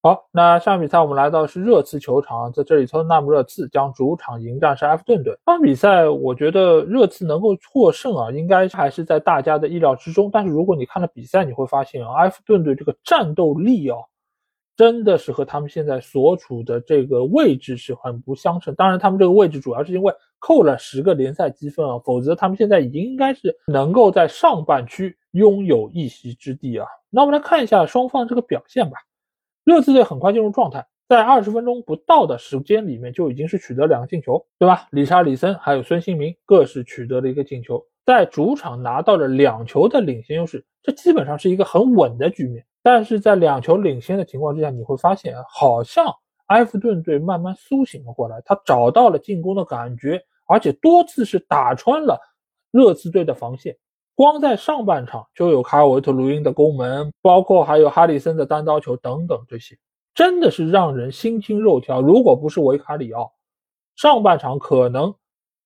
[0.02, 5.32] 好，那下场比赛我们来到是热刺球场，在这里，托特纳姆热刺将主场迎战是埃弗顿队。
[5.46, 10.30] 这场比赛我觉得热刺能够获胜啊，应该还是在大家的意料之中。
[10.32, 13.98] 但是如果你看了比赛，你会发现啊，埃弗顿队这个战斗力啊。
[14.76, 18.74] 真的是和他们现在所处的这个位置是很不相称。
[18.74, 20.12] 当然，他们这个位置主要是因为
[20.44, 26.86] 扣了十个联赛积分啊，否则他们现在已经应该是能够在上半区拥有一席之地啊。
[27.08, 28.98] 那我们来看一下双方这个表现吧。
[29.64, 34.86] 热刺队很快进入状态，在二十分钟不到的时间里面就已经是取得两个进球，对吧？
[34.90, 42.62] 理查里森还有孙兴民各是取得了一个进球，在主场拿到了两球的领先优势，这基本上是一个很稳的局面。
[42.82, 46.04] 但是在两球领先的情况之下，你会发现好像
[46.48, 52.18] 埃弗顿队慢慢苏醒了过来，他找到了进攻的感觉，而且多次是打穿了
[52.70, 53.76] 热刺队的防线。
[54.16, 59.76] 光在上半场就有卡尔维特卢因的攻门，包括还有哈里森的单刀球等等，这些
[60.14, 62.00] 真的是让人心惊肉跳。
[62.00, 63.32] 如果不是维卡里奥，
[63.96, 65.12] 上半场可能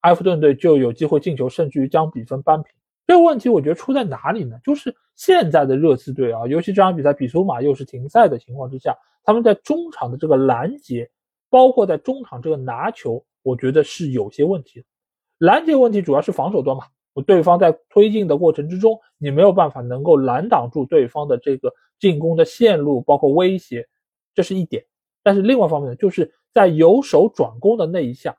[0.01, 2.73] 埃弗顿队就有机会进球，甚至于将比分扳平。
[3.07, 4.59] 这个问题我觉得出在哪里呢？
[4.64, 11.11] 就是现在的热刺队啊，尤其这场比赛比苏马又是停赛的情况之下，他们在中场的这个拦截，
[11.51, 14.87] 包括在中场这个拿球，我觉得是有些问题的。
[15.39, 16.85] 拦截问题主要是防守端嘛，
[17.15, 23.89] 我对方在推进的过程之中，你没有办法能够拦挡住对方的这个进攻的线路，包括威胁，
[24.35, 24.85] 这是一点。
[25.23, 28.37] 但是另外一方面呢，就是在由守转攻的那一下，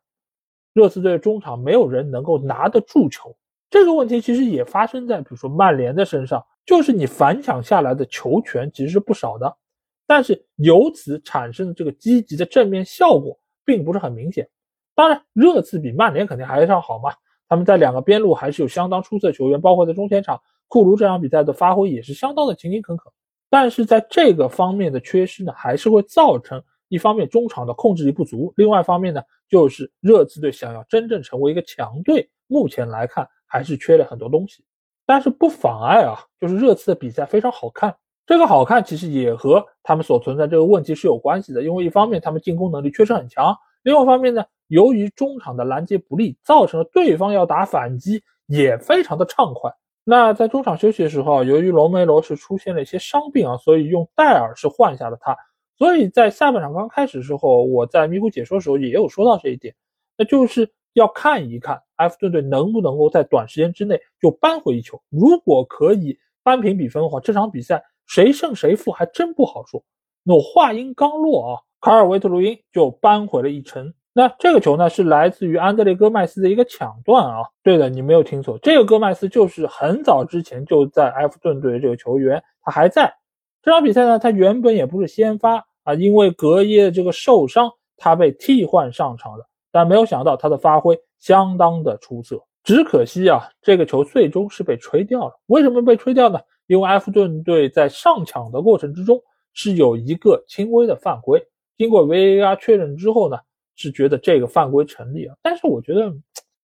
[0.74, 3.36] 热刺队中场没有人能够拿得住球。
[3.70, 9.58] 这个问题其实也发生在比如说曼联的身上，就是你反抢下来的球权其实是不少的，
[10.06, 14.50] 但是由此产生的这个积极的正面效果并不是很明显。
[15.00, 17.14] 当然，热刺比曼联肯定还是要好嘛，
[17.48, 23.10] 他们在两个边路还是有相当出色球员，包括在中前场，库卢这场比赛的发挥也是相当的勤勤恳恳。
[23.50, 33.26] 但是在这个方面的缺失呢，还是会造成一方面中场的控制力不足，另外一方面呢，就是热刺队想要真正成为一个强队，目前来看。
[33.52, 34.64] 还是缺了很多东西，
[35.08, 37.96] 但是不妨碍啊，就是热刺的比赛非常好看。
[38.28, 49.72] 这个好看其实也和他们所存在这个问题是有关系的，因为一方面他们进攻能力确实很强，另外一方面呢，由于中场的拦截不利，造成了对方要打反击也非常的畅快。
[50.04, 55.38] 那在中场休息的时候，由于罗梅罗是出现了一些伤病啊，所以用戴尔是换下了他。
[55.78, 59.76] 所以在下半场刚开始的时候，我在咪咕解说的时候也有说到这一点，
[60.18, 61.82] 那就是要看一看。
[61.98, 65.02] 埃弗顿队能不能够在短时间之内就扳回一球？
[65.10, 69.84] 如果可以扳平比分的话，这场比赛谁胜谁负还真不好说。
[70.24, 73.94] 那我话音刚落啊，卡尔维特卢因就扳回了一城。
[74.12, 77.44] 那这个球呢，是来自于安德烈戈麦斯的一个抢断啊。
[77.64, 83.14] 对的，你没有听错，这个戈麦斯就是很早之前就在埃弗顿队的这个球员，他还在
[83.62, 84.20] 这场比赛呢。
[84.20, 92.42] 他原本也不是先发啊，因为格耶的这个受伤，他被替换上场的，但没有想到他的发挥相当的出色。
[92.64, 95.40] 只可惜啊，这个球最终是被吹掉了。
[95.46, 96.40] 为什么被吹掉呢？
[96.68, 99.20] 因为埃弗顿队在上抢的过程之中
[99.54, 101.42] 是有一个轻微的犯规，
[101.80, 103.38] 经过 VAR 确认之后呢，
[103.78, 105.36] 是觉得这个犯规成立啊。
[105.42, 106.14] 但是我觉得，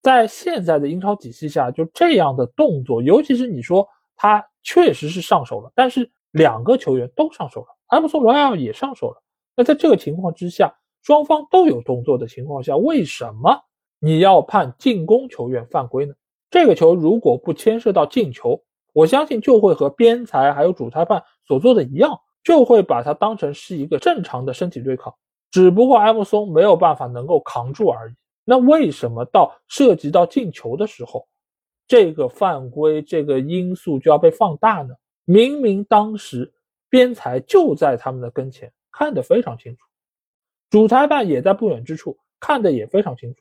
[0.02, 9.22] 在现在的英超体系下，就这样的动作，尤其是你说他确实是上手了，但是两个球员都上手了，埃姆松罗亚也上手了。
[9.56, 13.58] 那在这个情况之下，双方都有动作的情况下，为什么
[13.98, 16.12] 你要判进攻球员犯规呢？
[16.50, 18.62] 这个球如果不牵涉到进球，
[18.92, 25.12] 我相信就会和边裁还有主裁判所做的一样，就会把它当成是一个正常的身体对抗，
[25.50, 28.14] 只不过埃姆松没有办法能够扛住而已。
[28.44, 31.26] 那为什么到涉及到进球的时候，
[31.88, 34.94] 这个犯规这个因素就要被放大呢？
[35.24, 36.54] 明明当时
[36.88, 38.72] 边裁就在他们的跟前。
[38.92, 39.80] 看得非常清楚，
[40.70, 43.40] 主裁判也在不远之处看得也非常清楚，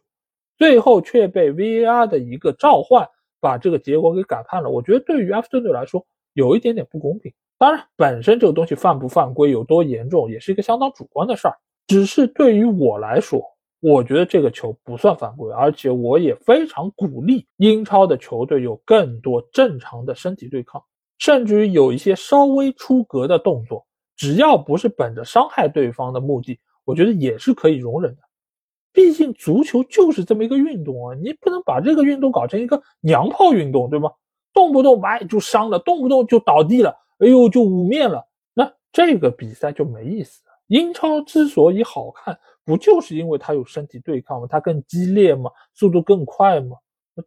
[0.57, 3.07] 最后却被 VAR 的一个召唤
[3.39, 4.69] 把这个结果给改判了。
[4.71, 6.03] 我觉得对于埃弗顿队来说
[6.33, 7.31] 有一点点不公平。
[7.57, 11.55] 当然，本身这个东西犯不犯规有多严重也是一个相当主观的事儿。
[11.87, 13.41] 只是对于我来说，
[13.79, 20.83] 我觉得这个球不算犯规，而且我也非常鼓励英超的球队有更多正常的身体对抗，
[21.19, 23.85] 甚至于有一些稍微出格的动作。
[24.17, 28.21] 只要不是本着伤害对方的目的，我觉得也是可以容忍的。
[28.91, 34.09] 毕竟足球就是这么一个运动啊，你不能把这个运动搞成一个娘炮运动，对吗？
[34.53, 40.41] 动不动哎就伤了，动不动就倒地了，哎呦就污面了，那这个比赛就没意思。
[40.67, 44.47] 英超之所以好看，不就是因为它有身体对抗吗？
[44.49, 45.51] 它更激烈吗？
[45.73, 46.75] 速度更快吗？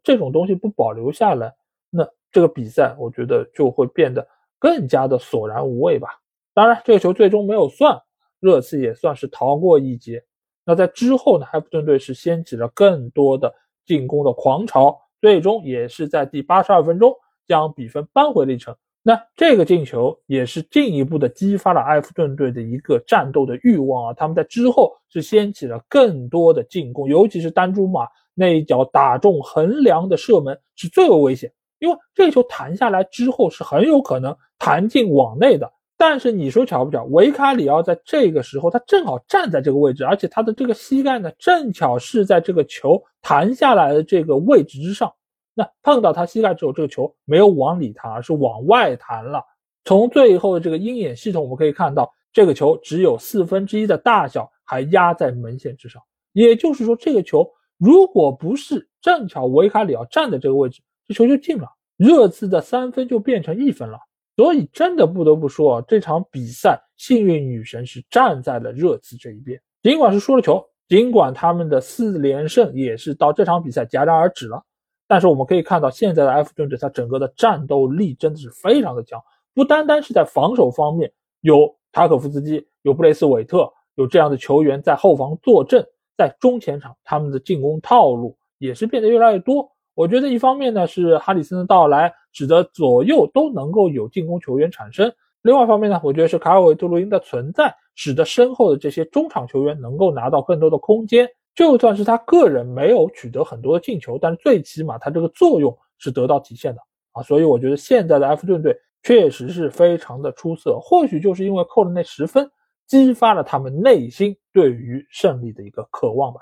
[0.03, 1.55] 这种东西不保留下来，
[1.89, 4.27] 那这个比赛我觉得就会变得
[4.59, 6.21] 更加的索然无味吧。
[6.53, 7.97] 当然，这个球最终没有算，
[8.41, 10.23] 热刺也算是逃过一劫。
[10.65, 11.47] 那在之后呢？
[11.53, 13.55] 埃弗顿队是掀起了更多的
[13.87, 17.15] 进攻的狂潮，最终也是在第八十二分钟
[17.47, 18.77] 将比分扳回了一城。
[19.09, 24.13] 那这个进球也是进一步的激发了埃弗顿队的一个战斗的欲望啊！
[24.13, 35.73] 他们在之后是掀起了更多的进攻，尤其是丹朱马那一脚打中横梁的射门是最为危险，因为这球弹下来之后是很有可能弹进网内的。
[35.97, 45.11] 但是你说巧不巧，维卡里奥在这个时候他正好站在这个位置，而且他的这个膝盖呢，正巧是在这个球弹下来的这个位置之上。
[45.59, 49.43] 那碰到他膝盖之后，这个球没有往里弹，而是往外弹了。
[49.85, 56.01] 从最后的这个鹰眼系统，我们可以看到，这个球只有四分之一的大小，还压在门线之上。
[56.33, 57.45] 也就是说，这个球
[57.77, 63.99] 如果不是正巧维卡里奥站在这个位置，这球就进了，热刺的三分就变成一分了。
[64.37, 69.61] 所以，真的不得不说，这场比赛幸运女神是站在了热刺这一边。
[69.83, 74.63] 尽管是输了球，尽管他们的四连胜也是到这场比赛戛然而止了，
[75.09, 79.21] 但是我们可以看到，现在的埃弗顿队他整个的战斗力真的是非常的强。
[79.55, 85.85] 不单单是在防守方面，有塔可夫斯基，有布雷斯韦特，有这样的球员在后防坐镇，
[86.17, 89.69] 在中前场，他们的进攻套路也是变得越来越多。
[89.95, 95.09] 我觉得一方面呢是哈里森的到来，使得左右都能够有进攻球员产生；
[95.43, 101.29] 另外一方面呢，我觉得是卡尔维特鲁因的存在，使得身后的这些中场球员能够拿到更多的空间。
[101.59, 106.81] 就算是他个人没有取得很多的进球，但是最起码他这个作用是得到体现的
[107.11, 107.21] 啊！
[107.25, 110.79] 所以我觉得现在的埃弗顿队确实是非常的出色。
[110.81, 112.49] 或许就是因为扣了那十分，
[112.87, 116.39] 激发了他们内心对于胜利的一个渴望吧。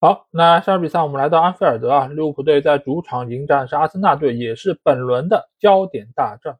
[0.00, 6.56] 好，那下场比赛我们来到安菲尔德啊，利物浦队在主场迎战是阿森纳队，也是本轮的焦点大战。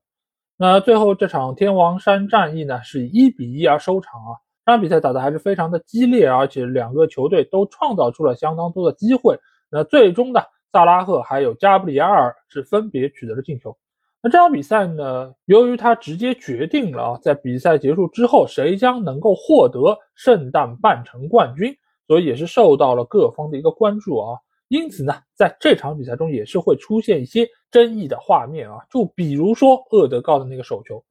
[0.56, 4.34] 那最后这场天王山战役呢，是以一比一而收场啊。
[4.68, 9.34] 这场比赛打的还是非常的激烈，而且两个球队都创造出了相当多的机会。
[9.70, 13.74] 那最终呢，萨拉赫还有加布里埃尔是分别取得了进球。
[14.22, 21.74] 那这场比赛呢，由于它直接决定了啊，在比赛结束之后谁将能够获得圣诞半程冠军。
[22.06, 24.36] 所以也是受到了各方的一个关注啊，
[24.68, 31.02] 因此呢，在这场比赛中也是会出现一些争议的画面啊，就比如说厄德高的那个手球，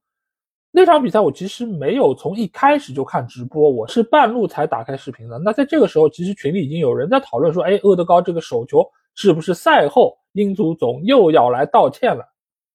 [0.70, 5.38] 那场比赛我其实没有从一开始就看直播，我是半路才打开视频的。
[5.38, 12.24] 那在这个时候，其实群里已经有人在讨论说，哎，厄德高这个手球是不是赛后英足总又要来道歉了？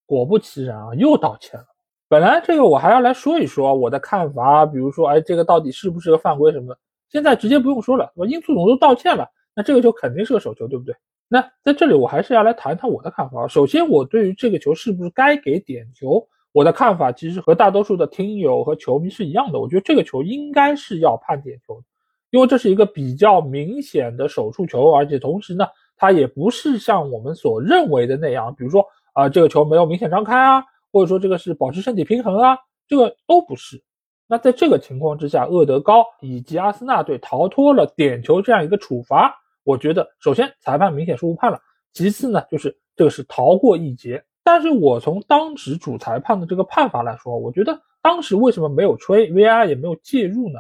[0.06, 1.66] 果不其然啊，又道歉了。
[2.10, 6.80] 本来这个我还要来说一说我的看法，比如说，哎，这个到底是不是个犯规什么的？
[7.10, 10.96] 现在直接不用说了，我英足总都道歉了，那这个球肯定是个手球，对不对？
[11.28, 13.48] 那在这里我还是要来谈谈我的看法。
[13.48, 19.60] 首先，我对于这个球是不是该给点球，我的看法其实和大多数的听友和球迷是一样的。
[19.60, 21.84] 我觉得这个球应该是要判点球的，
[22.30, 25.66] 因为这是一个比较明显的手触球，而且同时呢，
[25.98, 33.84] 它也不是像我们所认为的那样，比如说啊，这个球没有明显张开啊，或者说这个是保持身体平衡啊，这个都不是。
[34.28, 39.34] 那在这个情况之下，厄德高以及阿森纳队逃脱了点球这样一个处罚，
[39.64, 41.60] 我觉得首先裁判明显是误判了，
[41.94, 44.24] 其次呢就是这个是逃过一劫。
[44.46, 50.60] 但是我从当时主裁判的这个判罚来说，我觉得当时为什么没有吹 VAR 也没有介入呢？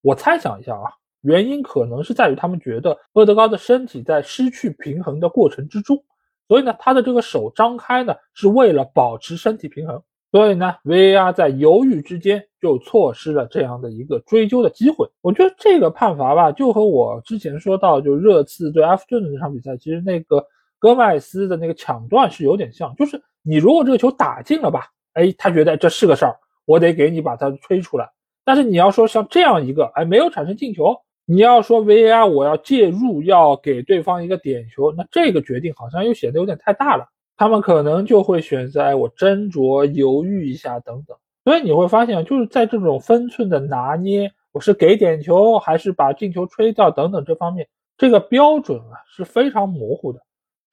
[0.00, 6.00] 我猜想一下啊，原因可能是在于他们觉得厄德高的身体在失去平衡的过程之中，
[6.46, 10.00] 所以呢，他的这个手张开呢是为了保持身体平衡，
[10.30, 15.10] 所以呢，VAR 在犹豫之间就错失了这样的一个追究的机会。
[15.20, 20.46] 我觉得这个判罚吧，就和我之前说到就热刺对埃弗顿的那场比赛，其实那个。
[20.78, 28.08] 戈麦斯的那个抢断是有点像，就是你如果这个球打进了吧，哎，他觉得这是个事儿，我得给你把它吹出来。
[28.44, 37.08] 但是你要说像这样一个，哎，没有产生进球，你要说 VAR 我要介入，要给对方一个点球，那这个决定好像又显得有点太大了。
[37.36, 41.16] 他们可能就会选择，哎，我斟酌犹豫一下等等。
[41.44, 47.68] 所以你会发现，就是在这种分寸的拿捏，我是给点球还是把进球吹掉等等这方面，
[47.98, 50.20] 这个标准啊是非常模糊的。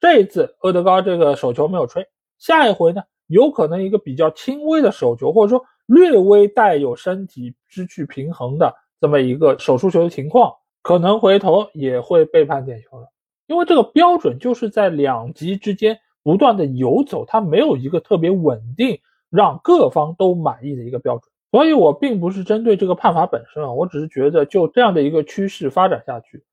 [0.04, 10.52] 这一次，厄德高这个手球没有吹，下一回呢，有可能一个比较轻微的手球，或者说略微带有身体失去平衡的这么一个手触球的情况，
[10.82, 13.08] 可能回头也会被判点球了。
[13.46, 18.98] 因为这个标准就是在两极之间不断的游走，它没有一个特别稳定
[19.30, 21.32] 让各方都满意的一个标准。
[21.50, 26.44] 所以我并不是针对这个判罚本身啊，我只是觉得就这样的一个趋势发展下去。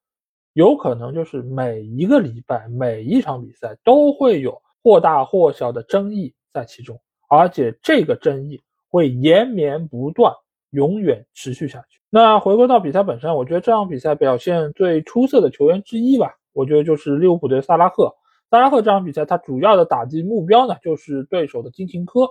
[0.54, 7.00] 有可能就是每一个礼拜、每一场比赛都会有或大或小的争议在其中，
[7.30, 10.34] 而且这个争议会延绵不断，
[10.72, 12.00] 永远持续下去。
[12.10, 18.14] 那回归到比赛本身，我觉得这场比赛表现最出色的球员之一吧，我觉得就是利物浦队萨拉赫。
[18.50, 22.30] 萨拉赫这场比赛他主要的打击目标呢，就是对手的金琴科。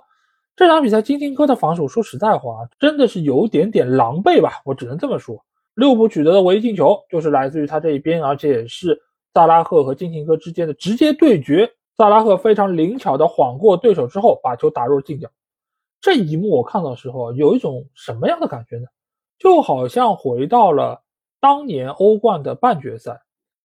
[0.54, 5.42] 这场比赛金琴科的防守，说实在话，真的是有点点狼狈吧，我只能这么说。
[5.74, 9.00] 利物浦取得的唯一进球就是来自于他这一边，而且也是
[9.32, 11.72] 萨拉赫和金琴科之间的直接对决。
[11.96, 15.28] 萨拉赫非常灵巧的晃过对手之后，把球打入了近角。
[16.00, 18.86] 这一幕我看到的时候，有一种什么样的感觉呢？
[19.38, 21.02] 就好像回到了
[21.40, 23.20] 当年欧冠的半决赛，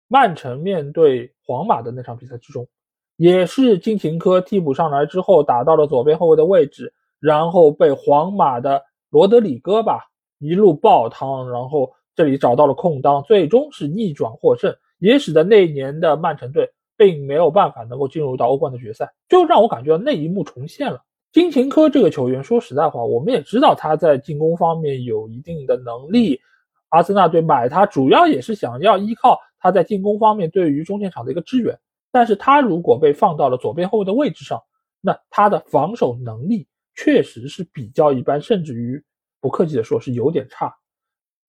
[0.07, 2.67] 曼城面对皇马的那场比赛之中，
[3.15, 10.09] 也是金琴科替补上来之后打到了左边后卫的位置，然后被皇马的罗德里戈吧。
[10.39, 21.01] 一路爆汤，然后这里找到了空当，最终是逆转获胜，也使得那一年的曼城队并没有办法能够进入到欧冠的决赛，就让我感觉到那一幕重现了。
[21.31, 26.39] 金琴科这个球员，说实在话，我们也知道他在进攻方面有一定的能力，
[26.89, 31.77] 阿森纳队买他主要也是想要依靠他在进攻方面对于中前场的一个支援，
[32.11, 34.61] 但是他如果被放到了左边后卫的位置上，
[35.01, 39.03] 那他的防守能力确实是比较一般，甚至于。
[39.47, 40.75] 不客气的说，是有点差，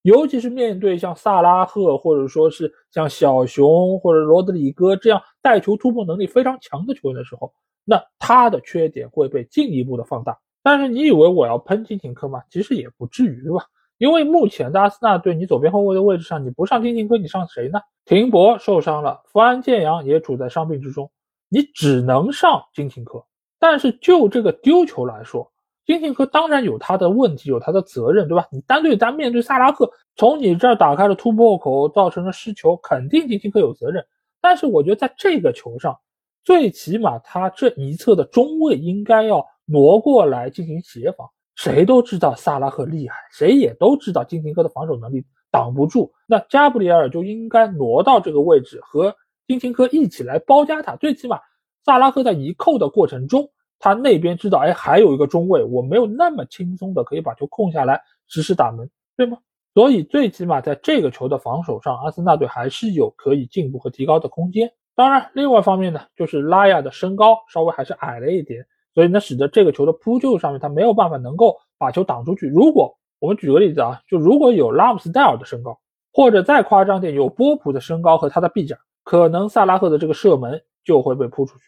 [0.03, 7.53] 尤其是面对像萨拉赫，或者说是像小熊或者罗德里戈这样带球突破能力非常强的球员的时候，
[7.84, 10.38] 那他的缺点会被进一步的放大。
[10.62, 12.40] 但是你以为我要喷金琴科吗？
[12.49, 13.64] 其实也不至于吧，
[13.96, 17.80] 因为目前的阿森纳队，你左边后卫的位置上你不上金琴科，你上谁呢？
[18.05, 21.11] 廷博受伤了，福安建阳也处在伤病之中，
[21.49, 23.24] 你只能上金琴科。
[23.59, 25.51] 但是就这个丢球来说，
[25.89, 28.47] 金琴科当然有他的问题，有他的责任，对吧？
[28.53, 34.05] 你单对单面对萨拉赫，从你这儿打开了突破口，造成了失球，肯定金琴科有责任。
[34.39, 35.99] 但是我觉得在这个球上，
[36.45, 41.26] 最起码他这一侧的中卫应该要挪过来进行协防。
[41.55, 46.12] 谁都知道萨拉赫厉害，谁也都知道金琴科的防守能力挡不住。
[46.26, 49.16] 那加布里埃尔就应该挪到这个位置，和
[49.47, 50.97] 金琴科一起来包夹他。
[50.97, 51.41] 最起码
[51.86, 53.49] 萨拉赫在移扣的过程中。
[53.79, 59.39] 他那边知道，哎，还有一个中卫，我没有那么轻松的可以把球控下来实施打门，对吗？
[59.74, 64.72] 所以最起码在这个球的防守上，阿森纳队还是有可以进步和提高的空间。
[64.97, 72.49] 当然，另外一方面呢，就是拉亚的身高稍微还是矮了一点，所以呢，使得这个球的扑救上面他没有办法能够把球挡出去。
[72.49, 75.79] 如果我们举个例子啊，就如果有拉姆斯戴尔的身高，
[76.12, 81.64] 或者再夸张点，有波普的身高和他的臂展，可能萨拉赫的这个射门就会被扑出去。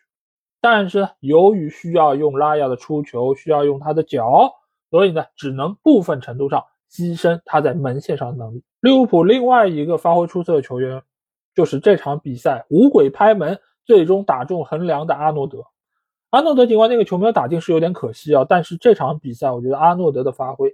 [0.60, 4.52] 但是由于需要用拉亚的出球，需要用他的脚，
[4.90, 8.62] 所以呢，只能部分程度上牺牲他在门线上的能力。
[8.80, 11.02] 利物浦另外一个发挥出色的球员，
[11.54, 15.64] 就是这场比赛五鬼拍门最终打中横梁的阿诺德。
[16.30, 20.72] 阿诺德尽管那个球没有打进是有点可惜啊，但是这场比赛我觉得阿诺德的发挥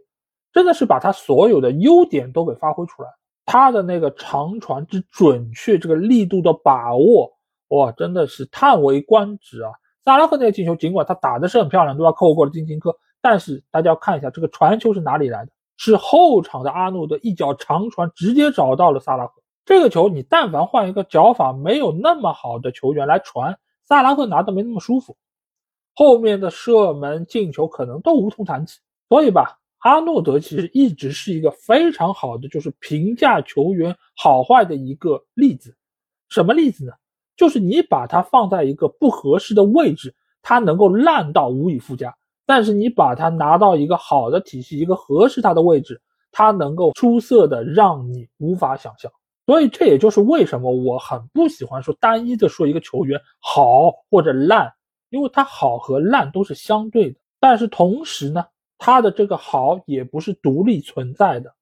[0.53, 3.09] 真的是把他所有的优点都给发挥出来。
[3.45, 7.36] 他的那个长传之准确，这个力度的把握，
[7.69, 9.71] 哇，真的是叹为观止啊！
[10.05, 12.13] 萨拉赫那个进球，尽管他打的是很漂亮，对吧？
[12.13, 15.51] 扣过了金琴科，但是大家要看一下这个传球是哪里来的？
[15.77, 19.43] 是后场的阿诺德一脚长传，直接找到了萨拉赫。
[19.65, 25.17] 这个球你但凡换一个脚法没有那么好的球员来传，萨拉赫拿的没那么舒服，
[25.95, 28.81] 后面的射门进球可能都无从谈起。
[29.09, 29.59] 所以吧。
[29.81, 35.77] 阿诺德其实一直是一个非常好的，就是评价球员好坏的一个例子。
[36.29, 36.93] 什么例子呢？
[37.37, 42.11] 就是你把它放在一个不合适的位置，它能够烂到无以复加；
[42.47, 46.01] 但是你把它拿到一个好的体系，一个合适它的位置，
[46.33, 49.13] 它能够出色的让你无法想象。
[49.47, 54.73] 所以这也就是为什么我很不喜欢说单一的说一个球员好或者烂，
[55.11, 57.19] 因为他好和烂都是相对的。
[57.39, 58.45] 但是同时呢？
[58.79, 61.55] 他的这个好也不是独立存在的，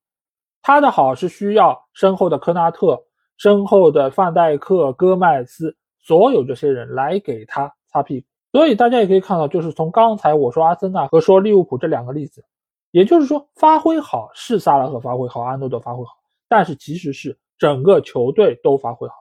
[0.63, 3.01] 他的好是需要身后的科纳特、
[3.37, 8.27] 身后的范戴克、戈麦斯，所有这些人来给他擦屁股。
[8.53, 12.45] 所以大家也可以看到，就是从刚才我说阿森纳和说利物浦这两个例子，
[12.93, 16.13] 也就是说发挥好是萨拉赫发挥好，安诺德发挥好，
[16.49, 19.15] 但是其实是整个球队都发挥好。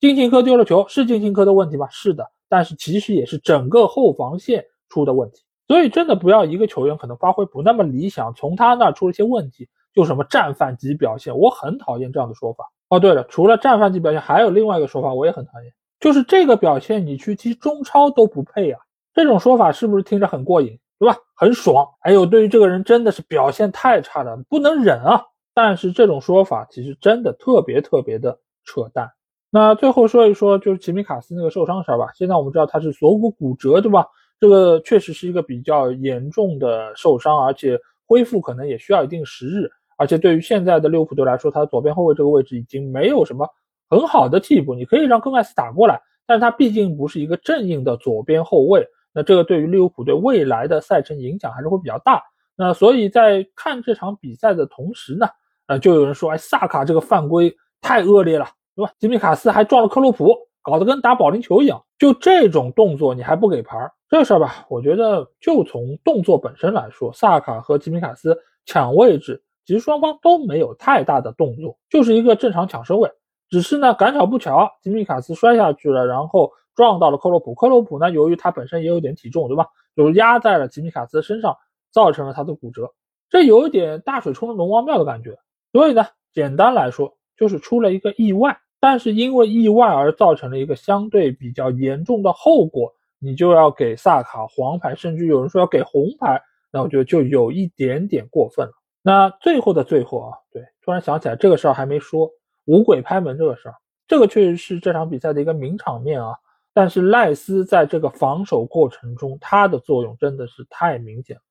[0.00, 1.86] 金琴科丢了球是金琴科的问题吗？
[1.90, 5.42] 是的，但是其实也是整个后防线出的问题。
[5.66, 12.70] 所以真的不要一个球员可能发挥不那么理想，从他那出了些问题，就什么战犯级表现，我很讨厌这样的说法。
[12.94, 18.80] 哦，对了，除了战犯级表现，还有另外一个说法，我也很讨厌，就是这个表现你去踢中超都不配啊。
[19.12, 21.16] 这种说法是不是听着很过瘾，对吧？
[21.34, 21.88] 很爽。
[22.00, 25.22] 还有对于这个人真的是表现太差了，不能忍啊。
[25.54, 29.10] 但是这种说法其实真的特别特别的扯淡。
[29.50, 32.08] 那最后说一说就是吉米卡斯那个受伤事儿吧。
[32.14, 34.06] 现在我们知道他是锁骨骨折，对吧？
[34.38, 39.70] 这个确实是一个比较严重的受伤，而且恢复可能也需要一定时日。
[39.96, 43.48] 而且对于现在的利物浦队来说，他左边后卫这个位置已经没有什么
[43.88, 44.74] 很好的替补。
[44.74, 48.86] 你可以让戈麦斯打过来，但是他毕竟不是一个正应的左边后卫。
[49.12, 52.22] 那这个对于利物浦队未来的赛程影响还是会比较大。
[52.56, 55.26] 那所以在看这场比赛的同时呢，
[55.66, 58.92] 呃，就有人说，哎，萨卡这个犯规太恶劣了，对吧？
[58.98, 61.80] 吉米卡斯还撞了克洛普，搞得跟打保龄球一样。
[61.98, 63.78] 就这种动作，你还不给牌？
[64.08, 68.36] 这事儿吧，我觉得就从动作本身来说，萨卡和吉米卡斯
[68.66, 73.10] 抢位置，其实双方都没有太大的动作，就是一个正常抢身位。
[73.48, 77.54] 只是呢，赶巧不巧，吉米卡斯摔下去了，然后撞到了克洛普。
[77.54, 79.66] 克洛普呢，由于他本身也有点体重，对吧？
[79.96, 81.56] 就压在了吉米卡斯身上，
[81.92, 82.92] 造成了他的骨折。
[83.30, 85.38] 这有一点大水冲了龙王庙的感觉。
[85.72, 92.92] 所以呢，简单来说，就是出了一个意外，但是因为意外而造成了一个相对比较严重的后果。
[93.20, 98.72] 你就要给萨卡黄牌，甚至有人说要给红牌，那我觉得就有一点点过分了。
[99.06, 102.30] 那最后的最后啊，对，突然想起来这个事儿还没说，
[102.64, 103.74] 五鬼拍门这个事儿，
[104.08, 106.34] 这个确实是这场比赛的一个名场面啊。
[106.72, 111.42] 但是赖斯在这个防守过程中，他的作用真的是太明显了。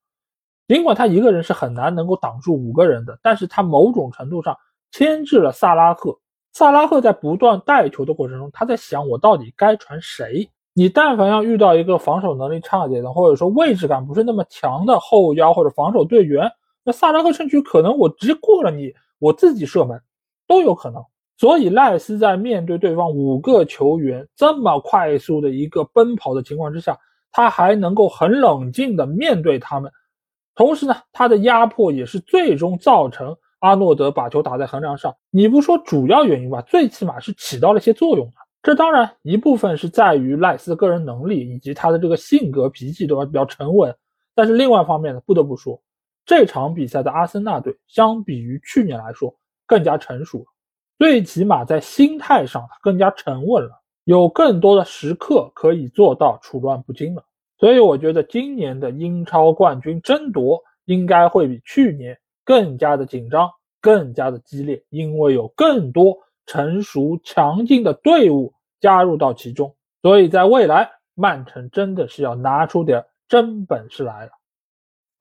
[0.67, 4.57] 尽管他一个人是很难能够挡住五个人的，但是他某种程度上
[4.91, 6.17] 牵制了萨拉赫。
[6.53, 10.49] 萨拉赫在不断带球的过程中，他在想我到底该传谁。
[10.73, 16.51] 你但凡要遇到一个防守能力差一点的，或者说位置感不是那么强的后腰或者防守队员，
[16.83, 20.01] 那萨拉赫甚至可能我直接过了你，我自己射门
[20.47, 21.03] 都有可能。
[21.37, 26.97] 所以赖斯在面对对方五个球员这么快速的一个奔跑的情况之下，
[27.31, 29.91] 他还能够很冷静的面对他们，
[30.55, 35.13] 同时呢，他的压迫也是最终造成阿诺德把球打在横梁上。
[35.31, 38.33] 你不说主要原因吧，最起码是起到了一些作用的。
[38.61, 43.93] 这当然一部分是在于赖斯个人能力以及他的这个性格脾气都比较沉稳，
[44.35, 45.81] 但是另外一方面呢，不得不说，
[46.25, 50.45] 这场比赛的阿森纳队相比于去年来说更加成熟了，
[50.97, 53.71] 最起码在心态上更加沉稳了，
[54.03, 57.23] 有更多的时刻可以做到处乱不惊了。
[57.57, 63.49] 所以我觉得今年的英超冠军争夺应该会比去年更加的紧张，
[63.81, 66.17] 更加的激烈，因为有更多。
[66.45, 74.31] 成熟强劲的队伍加入到其中，所以在未来，曼城真的是要拿出点真本事来了。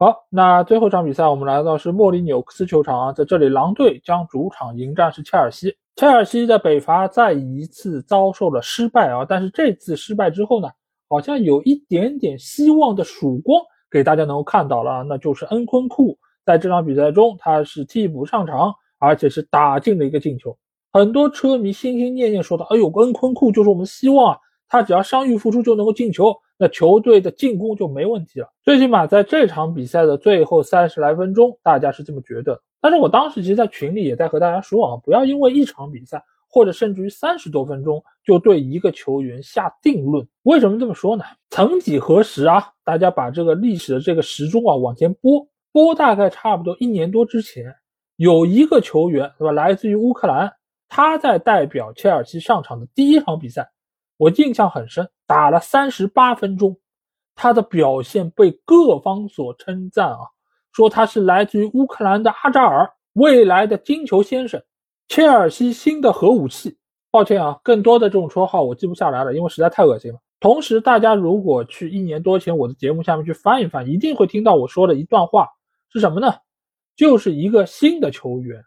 [0.02, 5.76] 好，那最后一场比赛，我们来到是莫里纽克斯球场啊，在这里，狼队将主场迎战是切尔西。
[5.94, 10.68] 切尔西在北伐再一次遭受了失败啊，但是这次失败之后呢，
[11.08, 20.58] 好像有一点点希望的曙光给大家能够看到了啊，那就是恩昆库在这场比赛中他是替补上场，而且是打进了一个进球。
[20.92, 24.38] 很多车迷心心念念说的：“哎呦，恩昆库就是我们希望啊，
[24.68, 28.52] 他只要伤愈复出就能够进球，那球队的进攻就没问题了。
[28.62, 32.60] 最起码在这场比赛的最后三十来分钟，大家是这么觉得。
[32.80, 40.26] 但是我当时其实，在群里也在和大家说啊，不要因为一场比赛或者甚至于三十多分钟就对一个球员下定论。
[40.42, 41.24] 为什么这么说呢？
[41.50, 47.74] 曾几何时啊，大家把这个历史的这个时钟啊往前拨拨，大概差不多一年多之前，
[48.16, 49.52] 有一个球员，对吧？
[49.52, 50.52] 来自于乌克兰，
[50.88, 53.70] 他在代表切尔西上场的第一场比赛，
[54.22, 56.78] 我印象很深，打了三十八分钟，
[57.34, 60.18] 他的表现被各方所称赞啊。
[60.70, 64.62] 说他是来自于乌克兰的阿扎尔，未来的金球先生，
[65.08, 66.78] 切尔西新的核武器。
[67.10, 70.20] 抱歉啊，更多的这种绰号我记不下来了，因为实在太恶心了。
[70.38, 75.48] 同时，大家如果去一年多前我的节目下面去翻一翻，一定会听到我说的一段话
[75.92, 76.32] 是什么呢？
[76.94, 78.62] 就是一个新的球员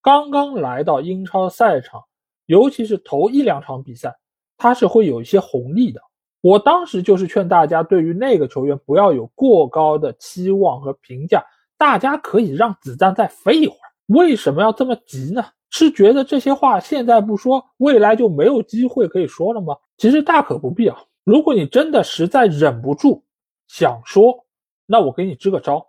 [0.00, 2.00] 刚刚来到英超赛场，
[2.46, 4.14] 尤其是头一两场比赛，
[4.60, 6.00] 他是会有一些红利的。
[6.42, 11.44] 我当时就是劝大家，对于那个球员不要有过高的期望和评价，
[11.78, 13.88] 大家可以让子弹再飞一会儿。
[14.06, 15.44] 为什么要这么急呢？
[15.70, 19.76] 是觉得这些话现在不说，未来就没有机会可以说了吗？
[19.96, 20.96] 其实大可不必啊。
[21.24, 23.24] 如果你真的实在忍不住
[23.68, 24.44] 想说，
[24.84, 25.86] 那我给你支个招，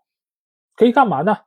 [0.76, 1.38] 可以干嘛呢？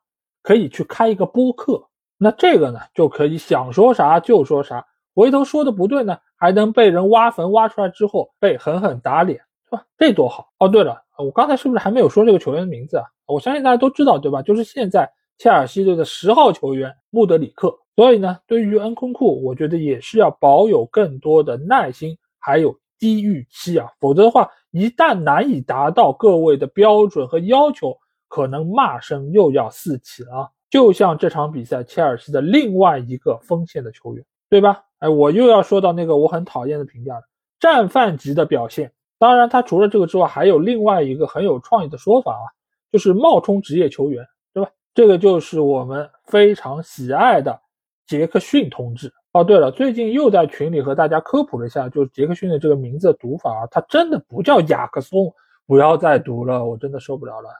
[0.43, 1.87] 可以去开一个播客，
[2.19, 4.85] 那这个呢就可以想说啥就说啥。
[5.15, 9.83] 回头说的不对呢，还能被人挖坟挖出来之后被狠狠打脸，是吧？
[9.97, 10.69] 这多好哦！
[10.69, 13.05] 对了，我刚才是不是还没有说这个球员的名字啊？
[13.25, 14.43] 我相信大家都知道，对吧？
[14.43, 17.75] 就是现在切尔西队的十号球员穆德里克。
[17.97, 27.97] 所以呢，对于恩空库，我觉得也是要保有更多的耐心，还有低预期啊，否则的话，一旦难以达到各位的标准和要求，
[28.29, 30.51] 可能骂声又要四起了。
[30.69, 34.85] 就像这场比赛，切尔西的另外一个锋线的球员，对吧？
[35.05, 37.21] 哎，我又要说到那个我很讨厌的评价了，
[37.61, 38.91] 战犯级的表现。
[39.19, 42.47] 当然，他除了这个之外，还有另外一个很有创意的说法啊，
[42.91, 44.71] 就是冒充职业球员，对吧？
[44.95, 47.61] 这个就是我们非常喜爱的
[48.07, 49.13] 杰克逊同志。
[49.33, 55.31] 哦，对了，最近又在群里和大家科普了一下，就是杰克逊的这个名字的读法啊，他真的不叫雅克松，
[55.67, 57.51] 不要再读了，我真的受不了了，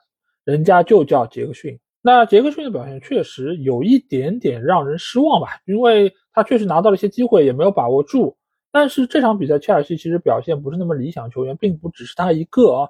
[0.45, 1.79] 人家就叫杰克逊。
[2.07, 8.37] 那杰克逊的表现确实有一点点让人失望吧，因为他确实拿到了一些机会，也没有把握住。
[8.71, 12.89] 但是这场比赛，切尔西其实表现不是那么理想，球员并不只是他一个啊，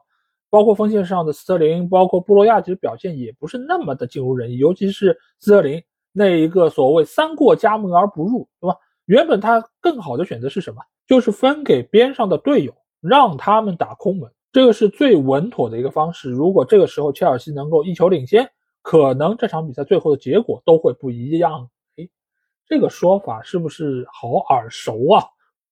[0.50, 4.58] 包括锋线上的斯特林，包括布洛亚，其实表现也不是那么的尽如人意。
[4.58, 5.80] 尤其是斯特林
[6.12, 8.76] 那一个所谓三过家门而不入，对吧？
[9.06, 10.82] 原本他更好的选择是什么？
[11.06, 16.32] 就是分给边上的队友，让他们打空门，这个是最稳妥的一个方式。
[16.32, 18.50] 如果这个时候切尔西能够一球领先，
[18.84, 21.70] 可能这场比赛最后的结果都会不一样。
[21.96, 22.06] 哎，
[22.66, 25.24] 这个说法是不是好耳熟啊？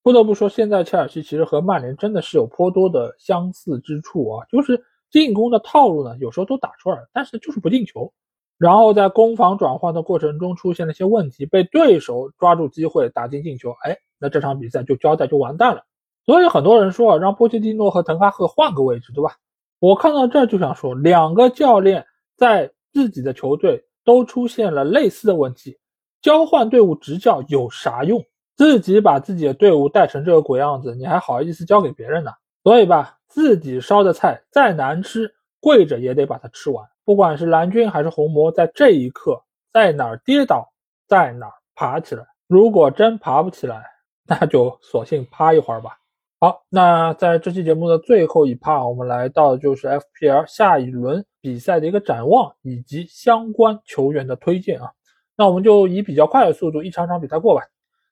[0.02, 4.46] 不得不说，现在切尔西其实和曼联真的是有颇多的相似之处啊。
[4.50, 8.10] 就是进攻的套路呢，有时候都打出来了，但是就是不进球。
[8.56, 13.72] 然后在攻防转换的过程中出现了一些问题，被对手抓住机会打进进球。
[13.82, 15.84] 哎，那这场比赛就交代就完蛋了。
[16.24, 19.36] 所以很多人说啊，让波切蒂诺和滕哈赫换个位置，对吧？
[19.80, 22.06] 我看到这就想说，两个教练
[22.38, 22.72] 在。
[22.93, 25.78] 自己的球队都出现了类似的问题，
[26.20, 28.24] 交换队伍执教有啥用？
[28.55, 32.30] 自己把自己的队伍带成这个鬼样子，你还好意思交给别人呢？
[32.62, 36.86] 所以吧，自己烧的菜再难吃，跪着也得把它吃完。
[37.05, 40.72] 不管是蓝军还是红魔，在这一刻，在哪儿跌倒，
[41.09, 42.24] 在哪儿爬起来。
[42.47, 43.82] 如果真爬不起来，
[44.26, 45.99] 那就索性趴一会儿吧。
[46.43, 54.90] 好，那在这期节目的最后一趴，我们来到就是 FPL 下一轮比赛的一个展望以及相关球员的推荐啊。
[55.36, 57.62] 那我们就以比较快的速度一场场比赛过吧。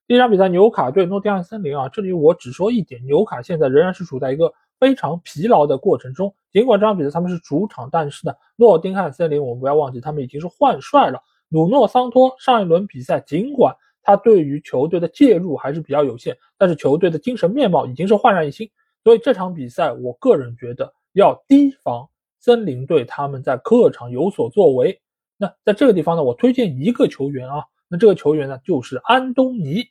[0.06, 6.32] 第一场比赛，纽卡对诺丁汉森林啊，这里我只说一点，纽卡现在仍然是处在一个非常疲劳的过程中。
[6.52, 11.20] 尽管这场比赛他们是主场，但是呢，诺丁汉森林我们不要忘记，他们已经是换帅了。
[11.48, 13.74] 努诺桑托上一轮比赛尽管。
[14.02, 18.70] 他对于球队的介入还是比较有限，但是球队的精神面貌已经是焕然一新，
[19.04, 25.00] 所以这场比赛我个人觉得要提防森林队他们在客场有所作为。
[25.36, 29.84] 那在这个地方呢，我推荐一个球员啊，那这个球员呢就是安东尼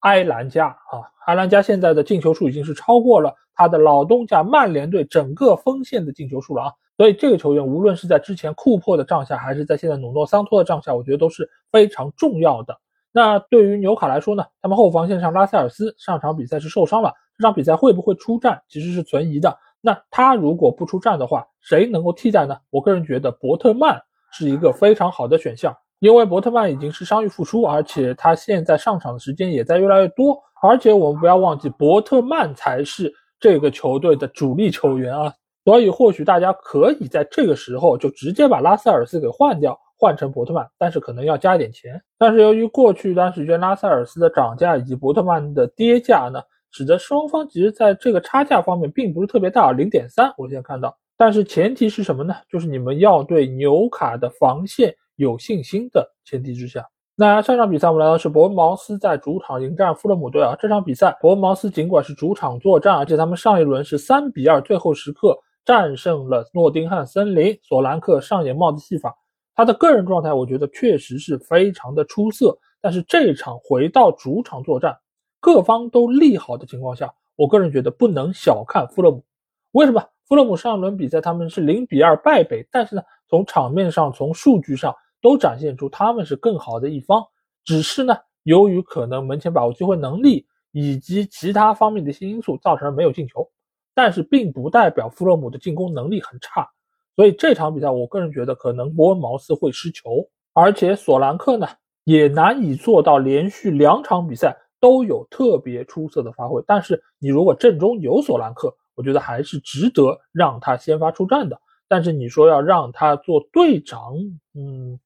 [0.00, 12.80] 埃兰加啊，埃兰加现在的进球数已经是超过了他的老东家曼联队整个锋线的进球数了啊，所以这个球员无论是在之前库珀的帐下，还是在现在努诺桑托的帐下，我觉得都是非常重要的。
[13.18, 14.44] 那对于纽卡来说呢？
[14.62, 19.58] 他们后防线上拉塞尔斯上场比赛是受伤了，这场比赛会不会出战其实是存疑的。
[19.80, 22.56] 那他如果不出战的话，谁能够替代呢？
[22.70, 24.00] 我个人觉得伯特曼
[24.30, 30.38] 是一个非常好的选项，因为伯特曼已经是伤愈复出，而且他现在上场的时间也在越来越多。
[30.62, 35.34] 而且我们不要忘记，伯特曼才是这个球队的主力球员啊。
[35.64, 39.76] 所以或许大家可以在这个时候就直接把拉塞尔斯给换掉。
[39.98, 42.00] 换成伯特曼，但是可能要加一点钱。
[42.16, 46.40] 但是由于过去一段时间拉塞尔斯的涨价以及伯特曼的跌价呢，
[46.70, 50.96] 使得双方其实在这个差价方面并不是特别大，零点三，我现在看到。
[51.16, 52.34] 但是前提是什么呢？
[52.48, 56.86] 就是你们要对纽卡的防线有信心的前提之下。
[57.16, 60.54] 那上场比赛我们来到是伯恩茅斯在主场迎战富勒姆队啊。
[60.60, 67.58] 这场比赛伯恩茅斯尽管是主场作战，而且他们上一轮是三比二，最后时刻战胜了诺丁汉森林。
[67.64, 69.12] 索兰克上演帽子戏法，
[69.58, 72.56] 他的个人状态我觉得确实是非常的出色。
[72.80, 74.96] 但是这场回到主场作战，
[75.40, 79.24] 各方都利好的情况下，我个人觉得不能小看富勒姆。
[79.72, 80.00] 为什么？
[80.28, 87.20] 富勒姆上一轮比赛他们是零比二败北，但是呢，从场面上、从数据上都展现出他们是更好的一方。
[87.64, 93.44] 只是呢，由于可能门前把握机会能力以及其他方面的一些因素，造成了没有进球。
[93.92, 96.70] 但是并不代表富勒姆的进攻能力很差，
[97.18, 101.66] 所以这场比赛我个人觉得可能伯恩茅斯会失球，而且索兰克呢
[102.04, 106.62] 也难以做到连续两场比赛都有特别出色的发挥。
[106.64, 114.14] 但是你如果阵中有索兰克，我觉得还是值得让他先发出战的，但是你说要让他做队长，
[114.54, 114.96] 嗯，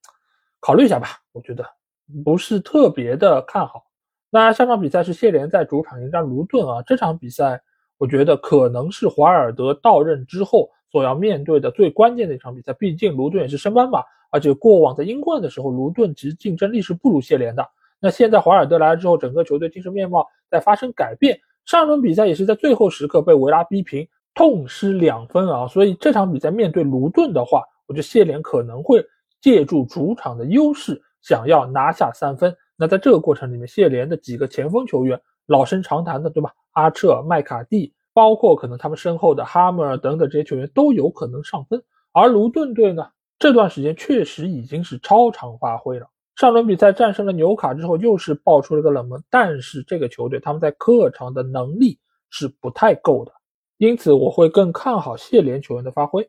[0.61, 1.09] 考虑一下吧。
[1.33, 1.65] 我觉得
[2.23, 3.85] 不是特别的看好。
[4.29, 7.63] 那下场比赛是谢联在主场迎战卢顿啊，这场比赛
[7.97, 12.73] 我觉得可能是华尔德到任之后所要面对的最关键的一场比赛。
[12.75, 17.67] 毕竟卢顿也是升班马，而且过往在英冠的时候，卢顿其实竞争力是不如谢联的。
[17.99, 21.41] 那现在华尔德来了之后，整个球队精神面貌在发生改变。
[21.65, 25.69] 上轮比赛也是在最后时刻被维拉逼平，痛失两分啊！
[25.69, 29.05] 所以这场比赛面对卢顿的话，我觉得谢联可能会
[29.41, 32.53] 借助主场的优势，想要拿下三分。
[32.77, 36.53] 那在这个过程里面，谢联的几个前锋球员老生常谈的，对吧？
[36.73, 41.83] 阿彻、麦卡蒂，包括可能他们身后的哈默尔等等这些球员都有可能上分。
[42.13, 43.09] 而卢顿队呢，
[43.39, 46.07] 这段时间确实已经是超常发挥了。
[46.37, 49.23] 上轮比赛战胜了纽卡之后，又是爆出了个冷门。
[49.31, 51.99] 但是这个球队他们在客场的能力
[52.31, 53.33] 是不太够的，
[53.79, 56.29] 因此我会更看好谢联球员的发挥。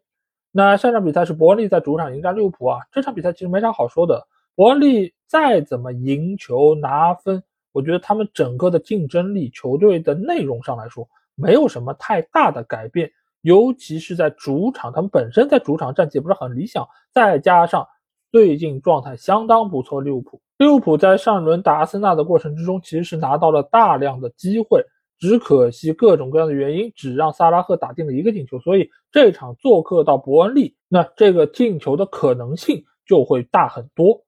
[0.51, 4.27] 那下场比赛是伯恩利在主场迎战利物浦啊，这场比赛其实没啥好说的。
[4.55, 13.11] 伯恩利再怎么赢球拿分，我觉得他们整个的竞争力、球队的内容上来说，没有什么太大的改变。
[13.41, 17.87] 尤其是在主场，他们本身在主场战绩不是很理想，再加上。
[18.31, 20.41] 最近状态相当不错，利物浦。
[20.57, 24.83] 利物浦在上轮打阿森纳的过程之中，其实是拿到了大量的机会，
[25.19, 28.57] 只可惜各种各样的原因，只让萨拉赫打进了一个进球。
[28.59, 34.23] 所以这场做客到伯恩利，那这个进球的可能性就会大很多。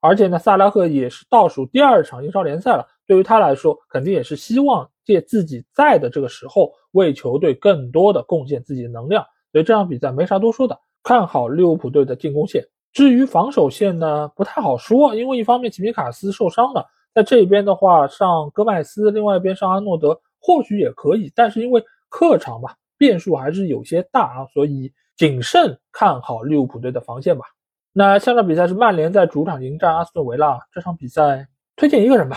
[0.00, 9.26] 而且呢，萨拉赫也是倒数第二场英超联赛了，对于他来说，肯定也是希望借自己在的这个时候，为球队更多的贡献自己的能量。
[9.50, 12.64] 所以这场比赛没啥多说的，看好利物浦队的进攻线。
[12.92, 27.44] 至于防守线呢，不太好说，因为一方面齐米卡斯受伤了，在这边的话上戈麦斯，另外一边上阿诺德或许也可以，但是因为客场嘛，变数还是有些大啊，所以谨慎看好利物浦队的防线吧。
[27.92, 32.36] 那下场比赛是曼联在主场迎战阿斯顿维拉，这场比赛推荐一个人吧，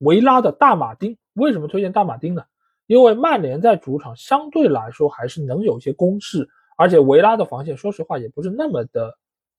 [0.00, 1.16] 维拉的大马丁。
[1.32, 2.42] 为什么推荐大马丁呢？
[2.86, 6.46] 因为曼联在主场相对来说还是能有一些攻势，
[6.76, 9.16] 而且维拉的防线说实话也不是那么的。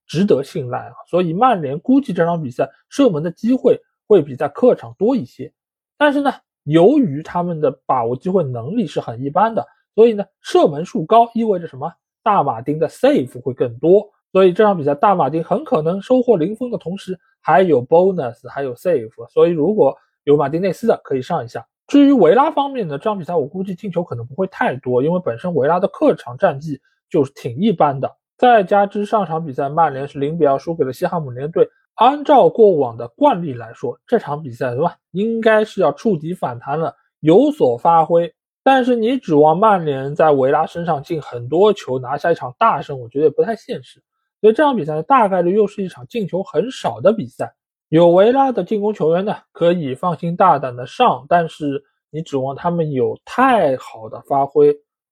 [0.08, 5.50] 值得信赖啊，所以曼联估计这场比赛射门的机会会比在客场多一些。
[5.98, 6.34] 但是呢，
[6.64, 9.66] 由于他们的把握机会能力是很一般的，
[9.96, 11.90] 所以呢，射门数高意味着什么？
[12.24, 14.06] 大马丁的 save 会更多。
[14.34, 19.30] 所以这场比赛大马丁很可能收获零封的同时还有 bonus，还有 save。
[19.30, 21.66] 所以如果有马丁内斯的可以上一下。
[21.88, 28.10] 至于维拉方面呢，这场比赛我估计进球可能不会太多，因为本身维拉的客场战绩就是挺一般的。
[28.38, 31.70] 再加之上场比赛，曼联是零比二输给了西汉姆联队。
[31.96, 38.34] 按照过往的惯例来说，这场比赛对吧，应该是要触底反弹了，有所发挥。
[38.64, 44.02] 但是你指望曼联在维拉身上进很多球，拿下一场大胜，我觉得也不太现实。
[44.40, 47.54] 所以这场比赛大概率又是一场进球很少的比赛。
[47.92, 54.70] 有维拉的进攻球员呢，可以放心大胆的上，但是你指望他们有太好的发挥，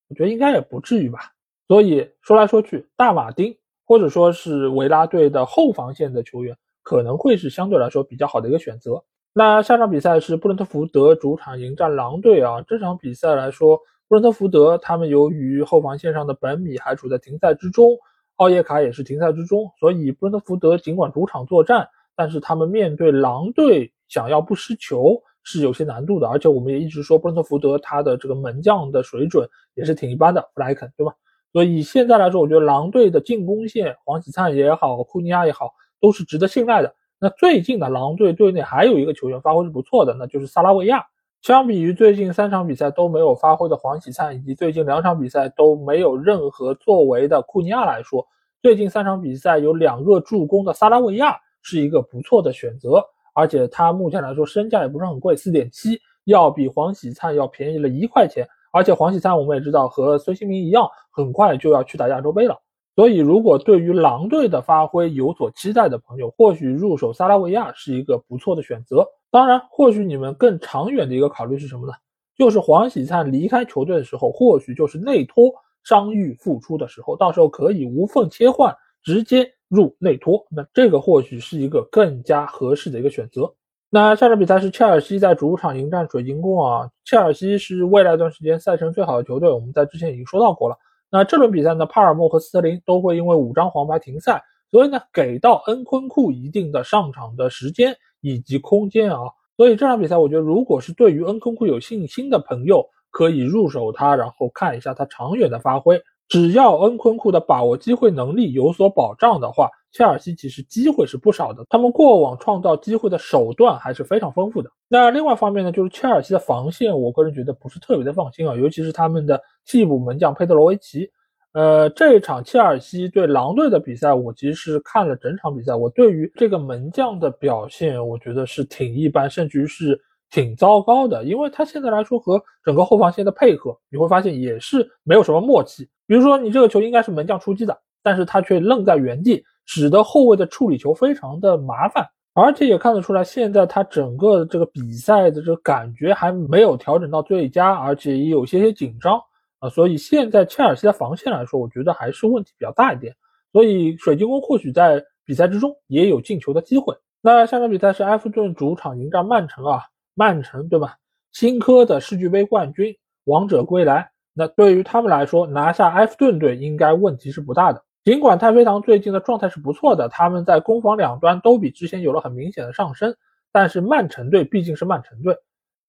[0.08, 1.20] 我觉得应该也不至于吧。
[1.68, 3.54] 所以说来说去，大马丁
[3.84, 9.04] 或者说是维拉队的后防线的球员可能会是相对来说比较好的一个选择。
[9.34, 12.62] 那下场比赛是布伦特福德主场迎战狼队啊。
[12.62, 13.76] 这场比赛来说，
[14.08, 17.98] 布伦特福德他们由于后防线上的本米还处在停赛之中，
[18.38, 26.28] 奥耶卡也是停赛之中，所以布伦特福德尽管主场作战，但是他们面对狼队想要不失球是有些难度的。
[26.28, 31.13] 而且我们也一直说布伦特福德他的这个门将的水准也是挺一般的，弗莱肯对吧？
[31.53, 36.93] 所以现在来说，我觉得狼队的进攻线，黄喜灿也好，库尼亚也好，都是值得信赖的。
[37.22, 41.05] 那最近的狼队队内还有一个球员发挥是不错的，那就是萨拉维亚。
[41.41, 48.28] 相比于最近三场比赛都没有发挥的黄喜灿，以及最近两场比赛都没有任何作为的库尼亚来说，
[48.61, 51.38] 最近三场比赛有两个助攻的萨拉维亚
[51.70, 53.03] 是一个不错的选择。
[53.36, 58.45] 而且他目前来说身价也不是很贵，四点七，要比黄喜灿要便宜了一块钱。
[58.72, 62.57] 而且黄喜灿我们也知道和孙兴民一样，很快就要去打亚洲杯了。
[62.95, 69.07] 所以如果对于狼队的发挥有所期待的朋友，或许入手萨拉维亚是一个不错的选择。
[69.32, 71.93] 当然，或许你们更长远的一个考虑是什么呢？
[72.36, 75.51] 就是黄喜灿离开球队的时候，或许就是内托
[75.84, 80.45] 伤愈复出的时候，到时候可以无缝切换，直接入内托。
[80.50, 83.54] 那这个或许是一个更加合适的一个选择。
[83.89, 86.89] 那下场比赛是切尔西在主场迎战水晶宫啊。
[87.06, 90.78] 切尔西是未来一段时间赛程最好的球队，我们在之前已经说到过了。
[91.10, 97.95] 那这轮比赛呢，帕尔默和斯特林都会因为五张黄牌停赛，所以呢，给到恩昆库一定的上场的时间。
[98.22, 99.18] 以及空间啊，
[99.56, 105.97] 所以这场比赛我觉得，如果是对于恩昆库有信心的朋友，可以入手他，然后看一下他长远的发挥。
[106.30, 114.70] 只要恩昆库的把握机会能力有所保障的话，切尔西其实机会是不少的，他们过往创造机会的手段还是非常丰富的。
[114.88, 121.10] 那另外一方面呢，就是切尔西的防线，我个人觉得不是特别的放心啊，尤其是他们的替补门将佩德罗维奇。
[121.54, 125.74] 呃，这一场切尔西对狼队的比赛，我其实是看了整场比赛。
[125.74, 130.00] 我对于这个门将的表现，我觉得是挺一般，甚至于是
[130.32, 131.24] 挺糟糕的。
[131.24, 135.90] 因为他现在来说和整个后防线的配合，你会发现也是没有什么默契。
[136.06, 142.06] 比如说，你这个球应该是门将出击的，但是他却愣在原地，使得后卫的处理球非常的麻烦。
[142.34, 149.20] 而且也看得出来，现在他整个这个比赛的这个感觉还没有调整到最佳，而且也有些些紧张。
[149.60, 153.14] 啊，所以现在切尔西的防线来说，我觉得还是问题比较大一点。
[153.52, 156.96] 所以水晶宫或许在比赛之中也有进球的机会。
[157.20, 159.82] 那下场比赛是埃弗顿主场迎战曼城啊，
[160.20, 160.97] 曼城对吧？
[161.32, 162.93] 新科的世俱杯冠军，
[163.24, 164.11] 王者归来。
[164.34, 167.82] 那对于他们来说，拿下埃弗顿队应该问题是不大的。
[168.03, 173.15] 尽管太妃堂最近的状态是不错的，他们在攻防两端都比之前有了很明显的上升，
[173.53, 175.38] 但是曼城队毕竟是曼城队，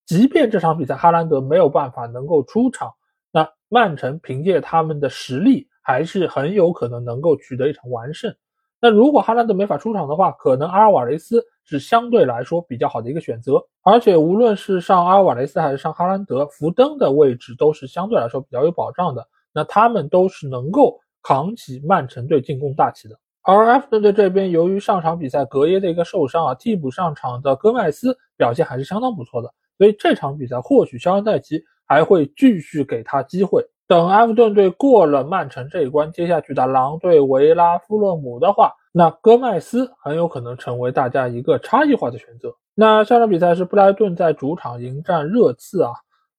[0.06, 2.92] 即便这场比赛哈兰德没有办法能够出场。
[3.32, 8.32] 那曼城凭借他们的实力，还是很有可能能够取得一场完胜。
[8.80, 13.54] 那如果哈兰德没法出场的话，可能阿尔瓦雷斯是相对来说比较好的一个选择。
[13.82, 19.26] 而且无论是上阿尔瓦雷斯还是上哈兰德，福登的位置都是相对来说比较有保障的。
[19.54, 23.18] 那他们都是能够扛起曼城队进攻大旗的。
[23.42, 29.48] 而埃弗顿队这边，由于上场比赛格耶的一个受伤啊，替补上场的戈麦斯表现还是相当不错的，
[29.78, 31.62] 所以这场比赛或许肖恩戴奇。
[31.92, 33.66] 还会继续给他机会。
[33.88, 42.54] 等埃弗顿队过了曼城这一关，接下去打狼队维拉、富勒姆的话，那戈麦斯很有可能成为大家一个差异化的选择。
[42.74, 45.92] 那下场比赛是布莱顿在主场迎战热刺啊。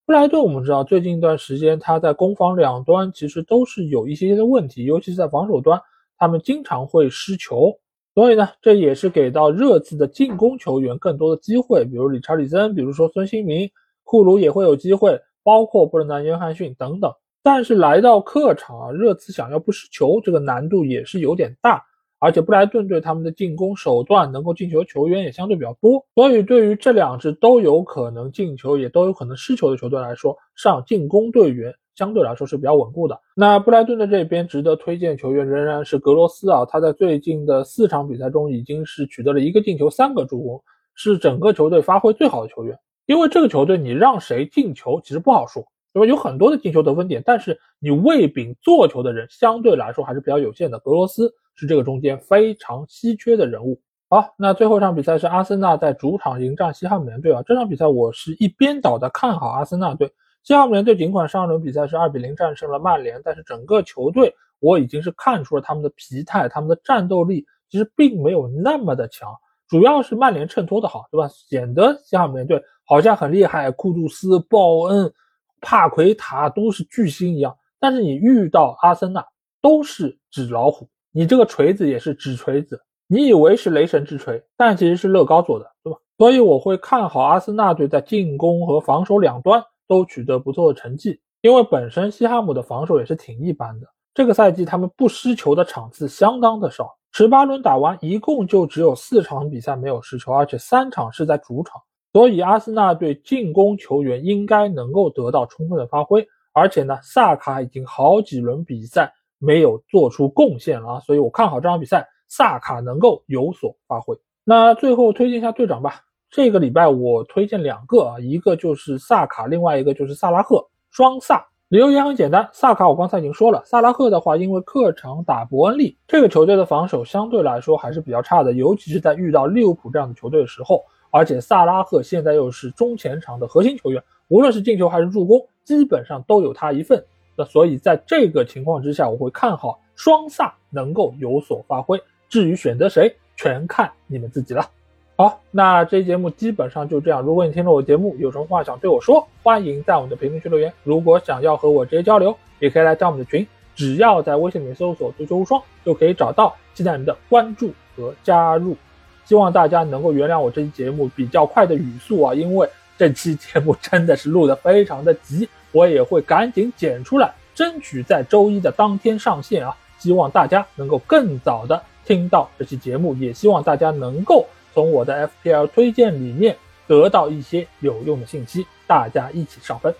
[0.05, 5.79] 布莱顿我们知道，最近一段时间他在攻防两端其实都是有一些些的问题，尤其是在防守端，
[6.17, 7.71] 他们经常会失球。
[8.13, 13.69] 所以呢，这也是给到热刺的进攻球员更多的机会，比如理查利森，比如说孙兴民、
[14.03, 15.19] 库卢也会有机会。
[15.43, 21.83] 包括布伦南·约翰逊等等，但是来到客场啊，热刺想要不失球，这个难度也是有点大。
[22.21, 33.19] 而且布莱顿队他们的进攻手段能够进球球员也相对比较多，所以对于这两支都有可能进球也都有可能失球的球队来说，上进攻队员相对来说是比较稳固的。
[33.35, 40.63] 那布莱顿的这边值得推荐球员仍然是格罗斯啊，他在最近的四场比赛中已经是取得了一个进球、三个助攻，
[40.93, 42.77] 是整个球队发挥最好的球员。
[43.07, 46.05] 因为这个球队，你让谁进球其实不好说，对吧？
[46.05, 50.77] 有很多的进球得分点，但是你喂饼做球的人相对来说还是比较有限的。
[50.79, 53.79] 格罗斯是这个中间非常稀缺的人物。
[54.09, 57.43] 好，那最后一场比赛是阿森纳在主场迎战西汉姆联队啊。
[57.45, 60.11] 这场比赛我是一边倒的看好阿森纳队。
[60.41, 69.31] 西汉姆联队尽管上一轮比赛是二比零战胜了曼联，但是整个球队我已经是看出了他们的疲态，他们的战斗力其实并没有那么的强。
[69.67, 71.27] 主要是曼联衬托的好，对吧？
[71.29, 75.13] 显得西汉姆联队好像很厉害，库杜斯、鲍恩、
[75.61, 77.55] 帕奎塔都是巨星一样。
[77.79, 79.25] 但是你遇到阿森纳
[79.61, 82.81] 都是纸老虎，你这个锤子也是纸锤子。
[83.07, 85.99] 你以为是雷神之锤，但其实是乐高做的，对吧？
[86.17, 93.87] 所以我会看好阿森纳队在进攻和防守两端都取得不错的成绩，因为本身西汉姆的防守也是挺一般的。
[94.13, 96.89] 这个赛季他们不失球的场次相当的少。
[97.11, 101.81] 十八轮打完，一共就只有四场比赛没有失球，而且三场是在主场，
[102.13, 106.25] 所以阿森纳队进攻球员应该能够得到充分的发挥。
[106.53, 114.15] 而且呢，萨卡已经好几轮比赛没有做出贡献啊，所以我看好这场比赛，萨卡能够有所发挥。
[114.43, 116.01] 那最后推荐一下队长吧。
[116.29, 121.45] 这个礼拜我推荐两个啊，一个就是萨卡，另外一个就是萨拉赫，双萨。
[121.67, 137.01] 理由也很简单，萨卡我刚才已经说了，萨拉赫的话，因为客场打伯恩利这个球队的防守相对来说还是比较差的，尤其是在遇到利物浦这样的球队的时候，而且萨拉赫现在又是中前场的核心球员，无论是进球还是助攻，基本上都有他一份。
[137.41, 141.99] 那所以在这个情况之下，我会看好双萨能够有所发挥。
[142.29, 144.69] 至于选择谁，全看你们自己了。
[145.15, 147.21] 好，那这期节目基本上就这样。
[147.23, 150.71] 如果你听了我节目，有什么话想对我说，欢迎在我们的评论区留言。
[150.83, 156.55] 如果想要和我直接交流，也可以来加我们的群，只要在微信里面搜索“足球无双”就可以找到。
[156.75, 158.77] 期待您的关注和加入。
[159.25, 169.75] 希望大家能够原谅我这期节目比较快的语速啊，因为这期节目真的是录得非常的急，我也会赶紧剪出来，争取在周一的当天上线啊。
[169.97, 174.45] 希望大家能够更早的听到这期节目，也希望大家能够。
[174.73, 176.55] 从我的 FPL 推荐里面
[176.87, 179.93] 得到一些有用的信息，大家一起上分。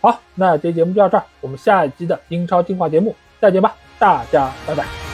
[0.00, 5.13] 好，那这节目就到这儿，我们下一期的英超进化节目再见吧，大家拜拜。